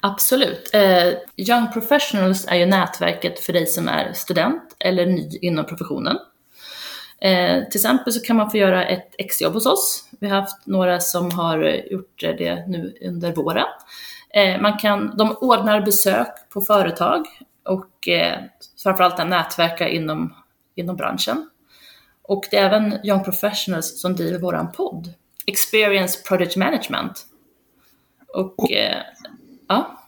Absolut. 0.05 0.71
Eh, 0.75 1.09
Young 1.37 1.73
Professionals 1.73 2.47
är 2.49 2.57
ju 2.57 2.67
nätverket 2.67 3.41
för 3.41 3.53
dig 3.53 3.67
som 3.67 3.89
är 3.89 4.13
student 4.13 4.77
eller 4.79 5.07
ny 5.07 5.39
inom 5.43 5.67
professionen. 5.67 6.19
Eh, 7.21 7.65
till 7.65 7.79
exempel 7.79 8.13
så 8.13 8.21
kan 8.21 8.37
man 8.37 8.51
få 8.51 8.57
göra 8.57 8.85
ett 8.87 9.15
exjobb 9.19 9.55
hos 9.55 9.67
oss. 9.67 10.09
Vi 10.21 10.29
har 10.29 10.41
haft 10.41 10.67
några 10.67 11.01
som 11.01 11.31
har 11.31 11.83
gjort 11.91 12.21
det 12.21 12.67
nu 12.69 12.95
under 13.01 13.33
våren. 13.33 13.67
Eh, 14.35 14.61
man 14.61 14.79
kan, 14.79 15.17
de 15.17 15.37
ordnar 15.41 15.81
besök 15.81 16.51
på 16.53 16.61
företag 16.61 17.27
och 17.65 18.09
eh, 18.09 18.39
framförallt 18.83 19.29
nätverka 19.29 19.89
inom, 19.89 20.35
inom 20.75 20.97
branschen. 20.97 21.51
Och 22.23 22.45
det 22.51 22.57
är 22.57 22.67
även 22.67 23.07
Young 23.07 23.25
Professionals 23.25 24.01
som 24.01 24.17
driver 24.17 24.39
vår 24.39 24.73
podd, 24.73 25.15
Experience 25.47 26.23
Project 26.29 26.57
Management. 26.57 27.27
Och, 28.35 28.59
och 28.59 28.73
eh, 28.73 29.03
ja. 29.69 29.99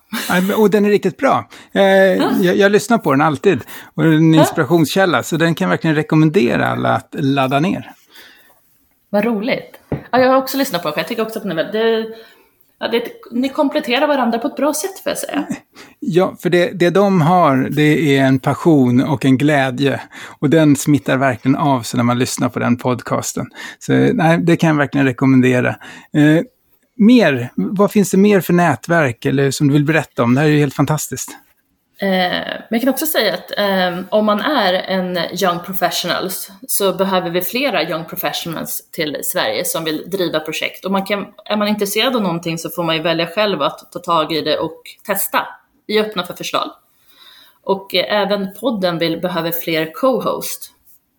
Och 0.56 0.70
den 0.70 0.84
är 0.84 0.90
riktigt 0.90 1.16
bra. 1.16 1.48
Eh, 1.72 1.82
jag, 1.82 2.56
jag, 2.56 2.72
lyssnar 2.72 2.98
på 2.98 3.10
den 3.10 3.20
alltid. 3.20 3.60
Och 3.94 4.02
det 4.02 4.08
är 4.08 4.12
en 4.12 4.34
inspirationskälla, 4.34 5.22
så 5.22 5.36
den 5.36 5.54
kan 5.54 5.64
jag 5.64 5.70
verkligen 5.70 5.96
rekommendera 5.96 6.66
alla 6.66 6.88
att 6.88 7.14
ladda 7.18 7.60
ner. 7.60 7.90
Vad 9.10 9.24
roligt. 9.24 9.80
Ja, 10.10 10.18
jag 10.18 10.28
har 10.28 10.36
också 10.36 10.56
lyssnat 10.56 10.82
på 10.82 10.88
den, 10.88 10.98
jag 10.98 11.08
tycker 11.08 11.22
också 11.22 11.38
att 11.38 11.42
den 11.42 11.58
är 11.58 11.64
väldigt... 11.64 12.16
Ja, 12.78 12.88
det, 12.88 13.02
ni 13.30 13.48
kompletterar 13.48 14.06
varandra 14.06 14.38
på 14.38 14.48
ett 14.48 14.56
bra 14.56 14.74
sätt, 14.74 14.98
får 15.02 15.10
jag 15.10 15.18
säga. 15.18 15.46
Ja, 16.00 16.36
för 16.42 16.50
det, 16.50 16.70
det 16.70 16.90
de 16.90 17.20
har, 17.20 17.68
det 17.70 18.16
är 18.16 18.24
en 18.24 18.38
passion 18.38 19.04
och 19.04 19.24
en 19.24 19.38
glädje. 19.38 20.00
Och 20.40 20.50
den 20.50 20.76
smittar 20.76 21.16
verkligen 21.16 21.56
av 21.56 21.82
sig 21.82 21.98
när 21.98 22.04
man 22.04 22.18
lyssnar 22.18 22.48
på 22.48 22.58
den 22.58 22.76
podcasten. 22.76 23.46
Så 23.78 23.92
nej, 23.92 24.38
det 24.42 24.56
kan 24.56 24.68
jag 24.68 24.76
verkligen 24.76 25.06
rekommendera. 25.06 25.68
Eh, 26.12 26.44
mer, 26.96 27.50
vad 27.54 27.92
finns 27.92 28.10
det 28.10 28.16
mer 28.16 28.40
för 28.40 28.52
nätverk 28.52 29.24
eller 29.24 29.50
som 29.50 29.68
du 29.68 29.72
vill 29.72 29.84
berätta 29.84 30.22
om? 30.22 30.34
Det 30.34 30.40
här 30.40 30.48
är 30.48 30.52
ju 30.52 30.58
helt 30.58 30.74
fantastiskt. 30.74 31.30
Eh, 31.98 32.08
men 32.08 32.68
jag 32.70 32.80
kan 32.80 32.90
också 32.90 33.06
säga 33.06 33.34
att 33.34 33.58
eh, 33.58 34.04
om 34.10 34.26
man 34.26 34.40
är 34.40 34.72
en 34.74 35.18
young 35.42 35.58
professionals 35.66 36.50
så 36.68 36.92
behöver 36.92 37.30
vi 37.30 37.40
flera 37.40 37.88
young 37.90 38.04
professionals 38.04 38.90
till 38.90 39.16
Sverige 39.22 39.64
som 39.64 39.84
vill 39.84 40.10
driva 40.10 40.40
projekt. 40.40 40.84
Och 40.84 40.92
man 40.92 41.04
kan, 41.06 41.26
är 41.44 41.56
man 41.56 41.68
intresserad 41.68 42.16
av 42.16 42.22
någonting 42.22 42.58
så 42.58 42.70
får 42.70 42.84
man 42.84 42.96
ju 42.96 43.02
välja 43.02 43.26
själv 43.26 43.62
att 43.62 43.92
ta 43.92 43.98
tag 43.98 44.32
i 44.32 44.40
det 44.40 44.58
och 44.58 44.82
testa. 45.06 45.46
Vi 45.86 45.98
är 45.98 46.04
öppna 46.04 46.26
för 46.26 46.34
förslag. 46.34 46.70
Och 47.62 47.94
eh, 47.94 48.22
även 48.22 48.54
podden 48.54 48.98
vill, 48.98 49.20
behöver 49.20 49.52
fler 49.52 49.92
co-host 49.92 50.70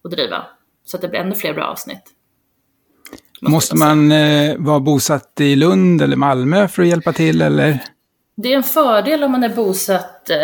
att 0.03 0.11
driva 0.11 0.45
så 0.85 0.97
att 0.97 1.01
det 1.01 1.07
blir 1.07 1.19
ännu 1.19 1.35
fler 1.35 1.53
bra 1.53 1.65
avsnitt. 1.65 2.14
Måste 3.49 3.75
man 3.75 4.11
eh, 4.11 4.55
vara 4.57 4.79
bosatt 4.79 5.41
i 5.41 5.55
Lund 5.55 6.01
eller 6.01 6.15
Malmö 6.15 6.67
för 6.67 6.81
att 6.81 6.87
hjälpa 6.87 7.13
till 7.13 7.41
eller? 7.41 7.79
Det 8.37 8.53
är 8.53 8.57
en 8.57 8.63
fördel 8.63 9.23
om 9.23 9.31
man 9.31 9.43
är 9.43 9.55
bosatt 9.55 10.29
eh, 10.29 10.37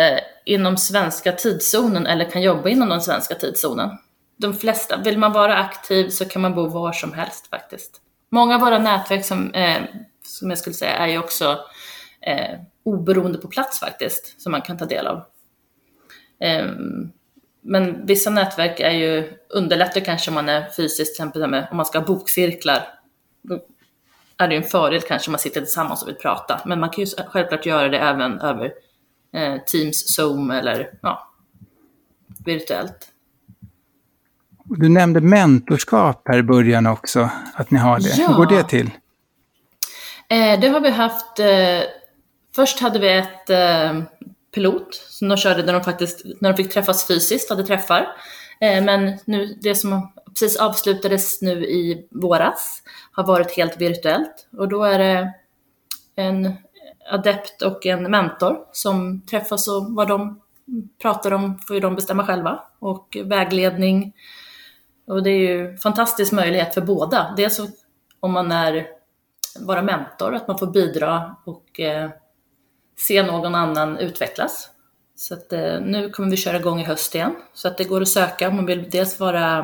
inom 0.44 0.76
svenska 0.76 1.32
tidszonen 1.32 2.06
eller 2.06 2.30
kan 2.30 2.42
jobba 2.42 2.68
inom 2.68 2.88
den 2.88 3.00
svenska 3.00 3.34
tidszonen. 3.34 3.90
De 4.36 4.54
flesta, 4.54 4.96
vill 4.96 5.18
man 5.18 5.32
vara 5.32 5.56
aktiv 5.56 6.08
så 6.08 6.24
kan 6.24 6.42
man 6.42 6.54
bo 6.54 6.68
var 6.68 6.92
som 6.92 7.12
helst 7.12 7.46
faktiskt. 7.46 8.00
Många 8.30 8.54
av 8.54 8.60
våra 8.60 8.78
nätverk 8.78 9.24
som, 9.24 9.54
eh, 9.54 9.82
som 10.24 10.50
jag 10.50 10.58
skulle 10.58 10.74
säga 10.74 10.96
är 10.96 11.06
ju 11.06 11.18
också 11.18 11.58
eh, 12.20 12.58
oberoende 12.84 13.38
på 13.38 13.48
plats 13.48 13.80
faktiskt, 13.80 14.42
som 14.42 14.52
man 14.52 14.62
kan 14.62 14.78
ta 14.78 14.84
del 14.84 15.06
av. 15.06 15.16
Eh, 16.40 16.66
men 17.62 18.06
vissa 18.06 18.30
nätverk 18.30 18.80
är 18.80 18.90
ju, 18.90 19.32
underlättar 19.48 20.00
kanske 20.00 20.30
om 20.30 20.34
man 20.34 20.48
är 20.48 20.70
fysiskt, 20.76 21.16
till 21.16 21.24
exempel 21.24 21.42
om 21.42 21.76
man 21.76 21.86
ska 21.86 21.98
ha 21.98 22.06
bokcirklar. 22.06 22.82
Då 23.42 23.60
är 24.36 24.48
det 24.48 24.54
ju 24.54 24.62
en 24.62 24.68
fördel 24.68 25.00
kanske 25.00 25.28
om 25.28 25.32
man 25.32 25.38
sitter 25.38 25.60
tillsammans 25.60 26.02
och 26.02 26.08
vill 26.08 26.14
prata. 26.14 26.60
Men 26.66 26.80
man 26.80 26.90
kan 26.90 27.04
ju 27.04 27.10
självklart 27.26 27.66
göra 27.66 27.88
det 27.88 27.98
även 27.98 28.40
över 28.40 28.72
eh, 29.34 29.56
Teams, 29.66 30.14
Zoom 30.14 30.50
eller 30.50 30.90
ja, 31.02 31.30
virtuellt. 32.44 33.08
Du 34.64 34.88
nämnde 34.88 35.20
mentorskap 35.20 36.22
här 36.28 36.38
i 36.38 36.42
början 36.42 36.86
också, 36.86 37.30
att 37.54 37.70
ni 37.70 37.78
har 37.78 38.00
det. 38.00 38.08
Ja. 38.08 38.28
Hur 38.28 38.34
går 38.34 38.46
det 38.46 38.62
till? 38.62 38.90
Eh, 40.28 40.60
det 40.60 40.68
har 40.68 40.80
vi 40.80 40.90
haft. 40.90 41.38
Eh, 41.38 41.80
först 42.54 42.80
hade 42.80 42.98
vi 42.98 43.12
ett 43.12 43.50
eh, 43.50 44.02
pilot 44.54 44.94
som 44.94 45.28
de 45.28 45.36
körde 45.36 45.62
när 45.62 45.72
de 45.72 45.84
faktiskt, 45.84 46.24
när 46.40 46.52
de 46.52 46.56
fick 46.56 46.72
träffas 46.72 47.06
fysiskt, 47.06 47.50
hade 47.50 47.64
träffar. 47.64 48.08
Eh, 48.60 48.84
men 48.84 49.18
nu, 49.24 49.58
det 49.62 49.74
som 49.74 50.12
precis 50.28 50.56
avslutades 50.56 51.42
nu 51.42 51.64
i 51.64 52.06
våras 52.10 52.82
har 53.12 53.26
varit 53.26 53.56
helt 53.56 53.80
virtuellt 53.80 54.48
och 54.58 54.68
då 54.68 54.84
är 54.84 54.98
det 54.98 55.32
en 56.16 56.56
adept 57.10 57.62
och 57.62 57.86
en 57.86 58.10
mentor 58.10 58.56
som 58.72 59.20
träffas 59.20 59.68
och 59.68 59.94
vad 59.94 60.08
de 60.08 60.40
pratar 61.02 61.32
om 61.32 61.58
får 61.58 61.76
ju 61.76 61.80
de 61.80 61.94
bestämma 61.94 62.26
själva 62.26 62.62
och 62.78 63.16
vägledning. 63.24 64.12
Och 65.06 65.22
det 65.22 65.30
är 65.30 65.38
ju 65.38 65.76
fantastisk 65.76 66.32
möjlighet 66.32 66.74
för 66.74 66.80
båda. 66.80 67.34
Dels 67.36 67.60
om 68.20 68.32
man 68.32 68.52
är 68.52 68.86
vara 69.60 69.82
mentor, 69.82 70.34
att 70.34 70.48
man 70.48 70.58
får 70.58 70.66
bidra 70.66 71.36
och 71.44 71.80
eh, 71.80 72.10
se 73.06 73.22
någon 73.22 73.54
annan 73.54 73.98
utvecklas. 73.98 74.68
Så 75.16 75.34
att, 75.34 75.52
eh, 75.52 75.80
nu 75.80 76.10
kommer 76.10 76.30
vi 76.30 76.36
köra 76.36 76.56
igång 76.56 76.80
i 76.80 76.84
höst 76.84 77.14
igen. 77.14 77.34
Så 77.54 77.68
att 77.68 77.78
det 77.78 77.84
går 77.84 78.00
att 78.00 78.08
söka 78.08 78.48
om 78.48 78.56
man 78.56 78.66
vill 78.66 78.90
dels 78.90 79.20
vara 79.20 79.58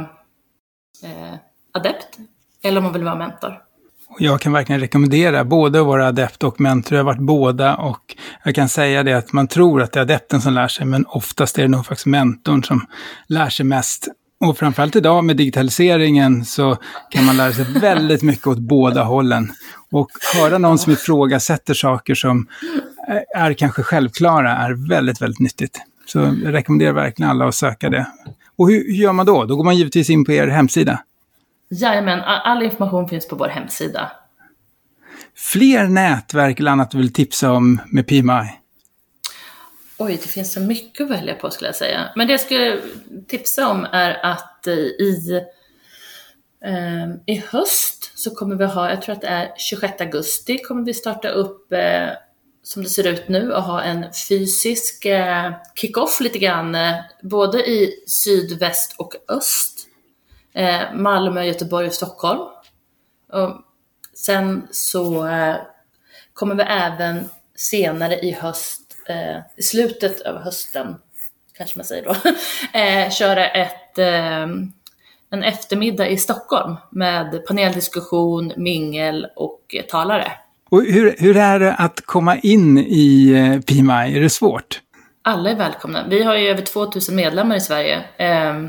eh, 1.05 1.35
adept 1.73 2.19
eller 2.63 2.79
om 2.79 2.85
man 2.85 2.93
vill 2.93 3.05
vara 3.05 3.15
mentor. 3.15 3.63
Jag 4.19 4.41
kan 4.41 4.53
verkligen 4.53 4.81
rekommendera 4.81 5.45
både 5.45 5.81
att 5.81 5.87
vara 5.87 6.09
adept 6.09 6.45
och 6.45 6.61
mentor. 6.61 6.97
Jag 6.97 7.05
har 7.05 7.13
varit 7.13 7.27
båda 7.27 7.77
och 7.77 8.17
jag 8.45 8.55
kan 8.55 8.69
säga 8.69 9.03
det 9.03 9.13
att 9.13 9.33
man 9.33 9.49
tror 9.49 9.83
att 9.83 9.93
det 9.93 10.01
är 10.01 10.03
adepten 10.03 10.41
som 10.41 10.53
lär 10.53 10.69
sig, 10.69 10.87
men 10.87 11.07
oftast 11.07 11.59
är 11.59 11.63
det 11.63 11.69
nog 11.69 11.87
faktiskt 11.87 12.07
mentorn 12.07 12.65
som 12.65 12.87
lär 13.27 13.49
sig 13.49 13.67
mest. 13.67 14.09
Och 14.41 14.59
framförallt 14.59 14.97
idag 14.97 15.25
med 15.25 15.37
digitaliseringen 15.37 16.45
så 16.45 16.77
kan 17.11 17.25
man 17.25 17.37
lära 17.37 17.53
sig 17.53 17.65
väldigt 17.81 18.23
mycket 18.23 18.47
åt 18.47 18.59
båda 18.59 19.03
hållen. 19.03 19.53
Och 19.91 20.11
höra 20.35 20.59
någon 20.59 20.79
som 20.79 20.93
ifrågasätter 20.93 21.75
saker 21.75 22.15
som 22.15 22.47
är 23.35 23.53
kanske 23.53 23.83
självklara 23.83 24.57
är 24.57 24.89
väldigt, 24.89 25.23
väldigt 25.23 25.41
nyttigt. 25.41 25.81
Så 26.07 26.19
jag 26.19 26.55
rekommenderar 26.55 26.93
verkligen 26.93 27.31
alla 27.31 27.49
att 27.49 27.55
söka 27.55 27.91
det. 27.91 28.07
Och 28.57 28.69
hur, 28.69 28.85
hur 28.85 28.95
gör 28.95 29.13
man 29.13 29.27
då? 29.27 29.45
Då 29.45 29.57
går 29.57 29.65
man 29.65 29.77
givetvis 29.77 30.11
in 30.11 30.25
på 30.25 30.33
er 30.33 30.47
hemsida. 30.47 31.03
Jajamän, 31.71 32.21
all 32.21 32.63
information 32.63 33.09
finns 33.09 33.29
på 33.29 33.37
vår 33.37 33.49
hemsida. 33.49 34.11
Fler 35.37 35.89
nätverk 35.89 36.61
eller 36.61 36.71
annat 36.71 36.91
du 36.91 36.99
vill 36.99 37.13
tipsa 37.13 37.53
om 37.53 37.81
med 37.87 38.07
PMI? 38.07 38.59
Oj, 39.99 40.19
det 40.23 40.29
finns 40.29 40.53
så 40.53 40.61
mycket 40.61 41.05
att 41.05 41.11
välja 41.11 41.35
på 41.35 41.51
skulle 41.51 41.69
jag 41.69 41.77
säga. 41.77 42.09
Men 42.17 42.27
det 42.27 42.33
jag 42.33 42.41
skulle 42.41 42.81
tipsa 43.29 43.69
om 43.69 43.87
är 43.93 44.27
att 44.27 44.67
i, 44.67 45.41
eh, 46.65 47.35
i 47.35 47.45
höst 47.49 48.13
så 48.15 48.31
kommer 48.31 48.57
vi 48.57 48.65
ha, 48.65 48.91
jag 48.91 49.03
tror 49.03 49.15
att 49.15 49.21
det 49.21 49.27
är 49.27 49.53
26 49.57 50.01
augusti, 50.01 50.59
kommer 50.59 50.85
vi 50.85 50.95
starta 50.95 51.29
upp 51.29 51.73
eh, 51.73 52.09
som 52.69 52.83
det 52.83 52.89
ser 52.89 53.07
ut 53.07 53.29
nu 53.29 53.53
och 53.53 53.63
ha 53.63 53.83
en 53.83 54.07
fysisk 54.29 55.05
eh, 55.05 55.53
kick-off 55.75 56.21
lite 56.21 56.39
grann, 56.39 56.75
eh, 56.75 56.95
både 57.23 57.59
i 57.71 58.05
sydväst 58.07 58.95
och 58.99 59.15
öst. 59.29 59.87
Eh, 60.55 60.95
Malmö, 60.95 61.45
Göteborg 61.45 61.87
och 61.87 61.95
Stockholm. 61.95 62.41
Och 63.33 63.63
sen 64.15 64.69
så 64.71 65.27
eh, 65.27 65.57
kommer 66.33 66.55
vi 66.55 66.63
även 66.63 67.29
senare 67.57 68.19
i 68.19 68.33
höst, 68.33 68.97
eh, 69.09 69.39
i 69.57 69.63
slutet 69.63 70.21
av 70.21 70.37
hösten, 70.37 70.97
kanske 71.53 71.79
man 71.79 71.85
säger 71.85 72.05
då, 72.05 72.15
eh, 72.79 73.11
köra 73.11 73.49
ett, 73.49 73.99
eh, 73.99 74.47
en 75.31 75.43
eftermiddag 75.43 76.09
i 76.09 76.19
Stockholm 76.19 76.77
med 76.91 77.47
paneldiskussion, 77.47 78.53
mingel 78.57 79.27
och 79.37 79.75
talare. 79.91 80.33
Och 80.71 80.83
hur, 80.83 81.15
hur 81.19 81.37
är 81.37 81.59
det 81.59 81.75
att 81.75 82.01
komma 82.07 82.39
in 82.39 82.79
i 82.79 83.31
eh, 83.31 83.61
PMI? 83.61 84.17
Är 84.17 84.21
det 84.21 84.31
svårt? 84.31 84.81
Alla 85.23 85.51
är 85.51 85.57
välkomna. 85.57 86.05
Vi 86.09 86.23
har 86.23 86.37
ju 86.37 86.49
över 86.49 86.63
2000 86.63 87.17
medlemmar 87.17 87.57
i 87.57 87.61
Sverige. 87.61 88.05
Ehm, 88.17 88.69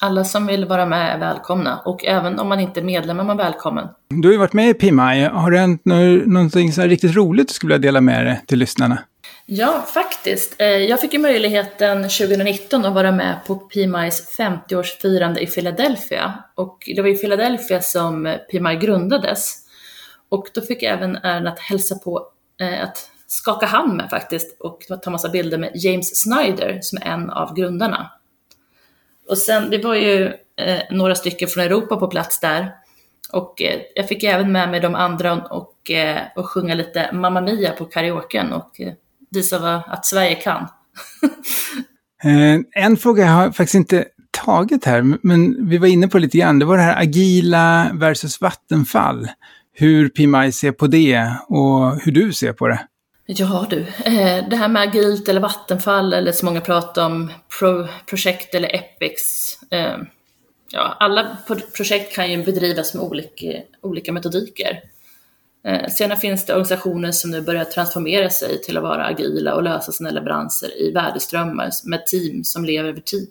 alla 0.00 0.24
som 0.24 0.46
vill 0.46 0.64
vara 0.64 0.86
med 0.86 1.14
är 1.14 1.18
välkomna 1.18 1.78
och 1.84 2.04
även 2.04 2.38
om 2.38 2.48
man 2.48 2.60
inte 2.60 2.80
är 2.80 2.84
medlem 2.84 3.20
är 3.20 3.24
man 3.24 3.36
välkommen. 3.36 3.88
Du 4.08 4.28
har 4.28 4.32
ju 4.32 4.38
varit 4.38 4.52
med 4.52 4.68
i 4.68 4.74
PMI. 4.74 5.24
Har 5.24 5.50
det 5.50 5.58
hänt 5.58 5.82
någonting 6.26 6.72
så 6.72 6.82
riktigt 6.82 7.16
roligt 7.16 7.48
du 7.48 7.54
skulle 7.54 7.74
vilja 7.74 7.88
dela 7.88 8.00
med 8.00 8.26
dig 8.26 8.40
till 8.46 8.58
lyssnarna? 8.58 8.98
Ja, 9.46 9.84
faktiskt. 9.94 10.54
Eh, 10.58 10.66
jag 10.66 11.00
fick 11.00 11.12
ju 11.12 11.18
möjligheten 11.18 12.02
2019 12.02 12.84
att 12.84 12.94
vara 12.94 13.12
med 13.12 13.36
på 13.46 13.54
PMIs 13.54 14.38
50-årsfirande 14.38 15.38
i 15.38 15.46
Philadelphia. 15.46 16.34
Och 16.54 16.78
det 16.96 17.02
var 17.02 17.08
i 17.08 17.16
Philadelphia 17.16 17.82
som 17.82 18.36
PMI 18.50 18.76
grundades. 18.76 19.65
Och 20.28 20.48
då 20.54 20.60
fick 20.60 20.82
jag 20.82 20.92
även 20.92 21.16
äran 21.16 21.46
att 21.46 21.58
hälsa 21.58 21.98
på, 21.98 22.28
eh, 22.60 22.82
att 22.82 23.10
skaka 23.26 23.66
hand 23.66 23.96
med 23.96 24.10
faktiskt 24.10 24.56
och 24.60 24.80
ta 25.02 25.10
massa 25.10 25.28
bilder 25.28 25.58
med 25.58 25.72
James 25.74 26.20
Snyder 26.20 26.78
som 26.82 26.98
är 27.02 27.06
en 27.06 27.30
av 27.30 27.54
grundarna. 27.54 28.10
Och 29.28 29.38
sen, 29.38 29.70
det 29.70 29.78
var 29.78 29.94
ju 29.94 30.26
eh, 30.56 30.80
några 30.90 31.14
stycken 31.14 31.48
från 31.48 31.64
Europa 31.64 31.96
på 31.96 32.08
plats 32.08 32.40
där. 32.40 32.72
Och 33.32 33.62
eh, 33.62 33.80
jag 33.94 34.08
fick 34.08 34.24
även 34.24 34.52
med 34.52 34.70
mig 34.70 34.80
de 34.80 34.94
andra 34.94 35.32
och, 35.32 35.90
eh, 35.90 36.20
och 36.36 36.46
sjunga 36.46 36.74
lite 36.74 37.12
Mamma 37.12 37.40
Mia 37.40 37.72
på 37.72 37.84
karaoken 37.84 38.52
och 38.52 38.80
eh, 38.80 38.92
visa 39.30 39.58
vad, 39.58 39.80
att 39.86 40.06
Sverige 40.06 40.34
kan. 40.34 40.68
Eh, 42.24 42.84
en 42.84 42.96
fråga 42.96 43.24
jag 43.24 43.30
har 43.30 43.50
faktiskt 43.50 43.74
inte 43.74 44.04
tagit 44.30 44.84
här, 44.84 45.18
men 45.22 45.68
vi 45.68 45.78
var 45.78 45.86
inne 45.86 46.08
på 46.08 46.18
lite 46.18 46.38
grann. 46.38 46.58
Det 46.58 46.64
var 46.64 46.76
det 46.76 46.82
här 46.82 47.02
agila 47.02 47.90
versus 47.94 48.40
vattenfall 48.40 49.28
hur 49.78 50.08
PMI 50.08 50.52
ser 50.52 50.72
på 50.72 50.86
det 50.86 51.32
och 51.48 52.00
hur 52.00 52.12
du 52.12 52.32
ser 52.32 52.52
på 52.52 52.68
det. 52.68 52.86
Ja 53.26 53.66
du, 53.70 53.80
eh, 54.04 54.48
det 54.48 54.56
här 54.56 54.68
med 54.68 54.82
agilt 54.82 55.28
eller 55.28 55.40
vattenfall 55.40 56.12
eller 56.12 56.32
som 56.32 56.46
många 56.46 56.60
pratar 56.60 57.06
om 57.06 57.32
pro 57.58 57.86
projekt 58.10 58.54
eller 58.54 58.74
epics. 58.74 59.58
Eh, 59.70 59.96
ja, 60.72 60.96
alla 61.00 61.36
projekt 61.76 62.14
kan 62.14 62.30
ju 62.30 62.44
bedrivas 62.44 62.94
med 62.94 63.04
olika, 63.04 63.52
olika 63.80 64.12
metodiker. 64.12 64.80
Eh, 65.64 65.88
senare 65.88 65.90
Sen 65.90 66.16
finns 66.16 66.46
det 66.46 66.52
organisationer 66.52 67.12
som 67.12 67.30
nu 67.30 67.40
börjar 67.40 67.64
transformera 67.64 68.30
sig 68.30 68.62
till 68.62 68.76
att 68.76 68.82
vara 68.82 69.06
agila 69.06 69.54
och 69.54 69.62
lösa 69.62 69.92
sina 69.92 70.10
leveranser 70.10 70.82
i 70.82 70.92
värdeströmmar 70.92 71.70
med 71.84 72.06
team 72.06 72.44
som 72.44 72.64
lever 72.64 72.88
över 72.88 73.00
tid. 73.00 73.30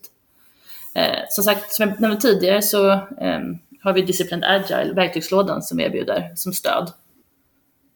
Som 1.30 1.44
sagt, 1.44 1.74
som 1.74 1.90
jag 1.90 2.02
nämnde 2.02 2.22
tidigare 2.22 2.62
så 2.62 2.92
ehm, 3.22 3.58
har 3.86 3.94
vi 3.94 4.02
Disciplined 4.02 4.44
Agile, 4.44 4.94
verktygslådan 4.94 5.62
som 5.62 5.78
vi 5.78 5.84
erbjuder 5.84 6.32
som 6.36 6.54
stöd. 6.54 6.92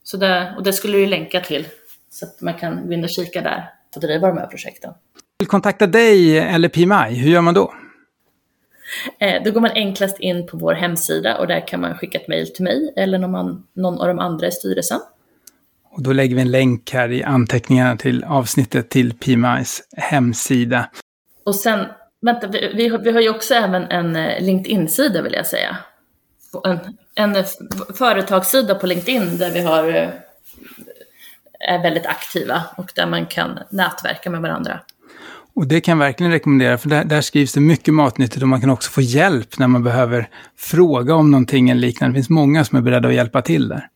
Så 0.03 0.17
det, 0.17 0.53
och 0.57 0.63
det 0.63 0.73
skulle 0.73 0.97
du 0.97 1.05
länka 1.05 1.41
till 1.41 1.67
så 2.09 2.25
att 2.25 2.41
man 2.41 2.53
kan 2.53 2.87
gå 2.87 2.93
in 2.93 3.03
och 3.03 3.09
kika 3.09 3.41
där 3.41 3.69
och 3.95 4.01
driva 4.01 4.27
de 4.27 4.37
här 4.37 4.47
projekten. 4.47 4.93
Vill 5.39 5.47
kontakta 5.47 5.87
dig 5.87 6.37
eller 6.37 6.69
PMI, 6.69 7.15
hur 7.15 7.31
gör 7.31 7.41
man 7.41 7.53
då? 7.53 7.73
Eh, 9.19 9.43
då 9.43 9.51
går 9.51 9.61
man 9.61 9.71
enklast 9.71 10.19
in 10.19 10.47
på 10.47 10.57
vår 10.57 10.73
hemsida 10.73 11.37
och 11.37 11.47
där 11.47 11.67
kan 11.67 11.81
man 11.81 11.97
skicka 11.97 12.19
ett 12.19 12.27
mejl 12.27 12.53
till 12.53 12.63
mig 12.63 12.93
eller 12.95 13.17
någon, 13.17 13.63
någon 13.73 14.01
av 14.01 14.07
de 14.07 14.19
andra 14.19 14.47
i 14.47 14.51
styrelsen. 14.51 14.99
Och 15.91 16.03
då 16.03 16.13
lägger 16.13 16.35
vi 16.35 16.41
en 16.41 16.51
länk 16.51 16.91
här 16.91 17.11
i 17.11 17.23
anteckningarna 17.23 17.97
till 17.97 18.23
avsnittet 18.23 18.89
till 18.89 19.13
PMIs 19.13 19.83
hemsida. 19.97 20.89
Och 21.43 21.55
sen 21.55 21.85
Vänta, 22.21 22.47
vi, 22.47 22.71
vi, 22.75 22.87
har, 22.87 22.99
vi 22.99 23.11
har 23.11 23.21
ju 23.21 23.29
också 23.29 23.53
även 23.53 23.83
en 23.83 24.15
eh, 24.15 24.43
LinkedIn-sida 24.43 25.21
vill 25.21 25.33
jag 25.33 25.47
säga. 25.47 25.77
En, 26.63 26.79
en 27.15 27.43
företagssida 27.93 28.75
på 28.75 28.87
LinkedIn 28.87 29.37
där 29.37 29.51
vi 29.51 29.61
har, 29.61 29.87
eh, 29.87 30.09
är 31.59 31.83
väldigt 31.83 32.05
aktiva 32.05 32.63
och 32.77 32.91
där 32.95 33.05
man 33.05 33.25
kan 33.25 33.59
nätverka 33.69 34.29
med 34.29 34.41
varandra. 34.41 34.79
Och 35.53 35.67
det 35.67 35.81
kan 35.81 35.91
jag 35.91 36.05
verkligen 36.05 36.31
rekommendera, 36.31 36.77
för 36.77 36.89
där, 36.89 37.03
där, 37.03 37.21
skrivs 37.21 37.53
det 37.53 37.59
mycket 37.59 37.93
matnyttigt 37.93 38.41
och 38.41 38.47
man 38.47 38.61
kan 38.61 38.69
också 38.69 38.91
få 38.91 39.01
hjälp 39.01 39.59
när 39.59 39.67
man 39.67 39.83
behöver 39.83 40.29
fråga 40.57 41.15
om 41.15 41.31
någonting 41.31 41.69
eller 41.69 41.81
liknande. 41.81 42.13
Det 42.13 42.17
finns 42.17 42.29
många 42.29 42.65
som 42.65 42.77
är 42.77 42.81
beredda 42.81 43.07
att 43.07 43.13
hjälpa 43.13 43.41
till 43.41 43.67
där. 43.67 43.87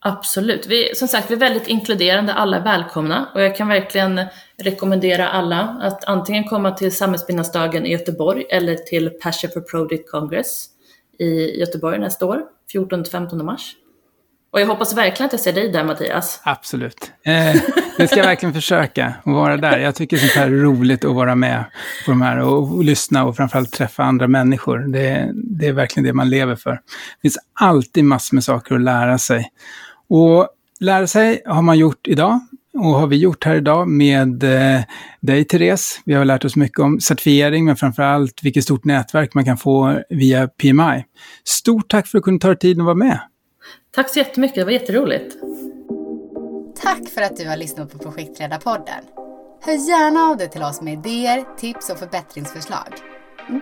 Absolut. 0.00 0.66
Vi, 0.66 0.94
som 0.94 1.08
sagt, 1.08 1.30
vi 1.30 1.34
är 1.34 1.38
väldigt 1.38 1.68
inkluderande, 1.68 2.34
alla 2.34 2.56
är 2.56 2.64
välkomna 2.64 3.28
och 3.34 3.42
jag 3.42 3.56
kan 3.56 3.68
verkligen 3.68 4.20
rekommendera 4.62 5.28
alla 5.28 5.78
att 5.80 6.04
antingen 6.04 6.44
komma 6.44 6.70
till 6.70 6.96
Samhällsbyggnadsdagen 6.96 7.86
i 7.86 7.92
Göteborg 7.92 8.44
eller 8.50 8.74
till 8.74 9.10
Passion 9.10 9.50
for 9.50 9.60
Project 9.60 10.10
Congress 10.10 10.66
i 11.18 11.60
Göteborg 11.60 11.98
nästa 11.98 12.26
år, 12.26 12.42
14-15 12.72 13.42
mars. 13.42 13.74
Och 14.50 14.60
jag 14.60 14.66
hoppas 14.66 14.96
verkligen 14.96 15.26
att 15.26 15.32
jag 15.32 15.40
ser 15.40 15.52
dig 15.52 15.72
där 15.72 15.84
Mattias. 15.84 16.40
Absolut. 16.44 17.12
Eh, 17.22 17.56
jag 17.98 18.08
ska 18.08 18.18
jag 18.18 18.26
verkligen 18.26 18.54
försöka 18.54 19.06
att 19.06 19.32
vara 19.32 19.56
där. 19.56 19.78
Jag 19.78 19.94
tycker 19.94 20.16
sånt 20.16 20.32
här 20.32 20.46
är 20.46 20.50
roligt 20.50 21.04
att 21.04 21.14
vara 21.14 21.34
med 21.34 21.64
på 22.04 22.10
de 22.10 22.22
här 22.22 22.38
och, 22.38 22.76
och 22.76 22.84
lyssna 22.84 23.24
och 23.24 23.36
framförallt 23.36 23.72
träffa 23.72 24.02
andra 24.02 24.28
människor. 24.28 24.78
Det, 24.78 25.30
det, 25.34 25.66
är 25.66 25.72
verkligen 25.72 26.06
det 26.06 26.12
man 26.12 26.30
lever 26.30 26.56
för. 26.56 26.70
Det 26.70 27.22
finns 27.22 27.38
alltid 27.60 28.04
massor 28.04 28.34
med 28.34 28.44
saker 28.44 28.74
att 28.74 28.80
lära 28.80 29.18
sig. 29.18 29.50
Och 30.08 30.48
lära 30.80 31.06
sig 31.06 31.42
har 31.46 31.62
man 31.62 31.78
gjort 31.78 32.08
idag 32.08 32.40
och 32.74 32.84
har 32.84 33.06
vi 33.06 33.16
gjort 33.16 33.44
här 33.44 33.54
idag 33.54 33.88
med 33.88 34.44
eh, 34.44 34.80
dig 35.20 35.44
Therese. 35.44 36.00
Vi 36.04 36.14
har 36.14 36.24
lärt 36.24 36.44
oss 36.44 36.56
mycket 36.56 36.78
om 36.78 37.00
certifiering 37.00 37.64
men 37.64 37.76
framförallt 37.76 38.42
vilket 38.42 38.64
stort 38.64 38.84
nätverk 38.84 39.34
man 39.34 39.44
kan 39.44 39.56
få 39.56 40.02
via 40.08 40.48
PMI. 40.48 41.04
Stort 41.44 41.88
tack 41.88 42.06
för 42.06 42.18
att 42.18 42.22
du 42.22 42.24
kunde 42.24 42.40
ta 42.40 42.48
dig 42.48 42.58
tid 42.58 42.78
att 42.78 42.84
vara 42.84 42.94
med. 42.94 43.20
Tack 43.94 44.10
så 44.10 44.18
jättemycket, 44.18 44.56
det 44.56 44.64
var 44.64 44.72
jätteroligt. 44.72 45.36
Tack 46.82 47.08
för 47.08 47.22
att 47.22 47.36
du 47.36 47.48
har 47.48 47.56
lyssnat 47.56 47.92
på 47.92 47.98
Projektledarpodden. 47.98 49.04
Hör 49.60 49.88
gärna 49.88 50.20
av 50.20 50.36
dig 50.36 50.50
till 50.50 50.62
oss 50.62 50.80
med 50.80 50.92
idéer, 50.92 51.44
tips 51.58 51.90
och 51.90 51.98
förbättringsförslag. 51.98 52.94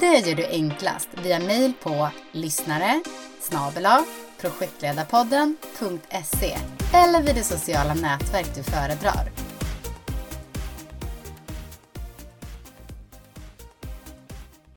Det 0.01 0.29
gör 0.29 0.37
du 0.37 0.47
enklast 0.47 1.09
via 1.25 1.39
mejl 1.39 1.73
på 1.83 2.09
lyssnare 2.33 3.01
projektledarpodden.se 4.51 6.57
eller 6.93 7.23
vid 7.23 7.35
det 7.35 7.45
sociala 7.45 7.95
nätverk 7.95 8.55
du 8.55 8.63
föredrar. 8.63 9.46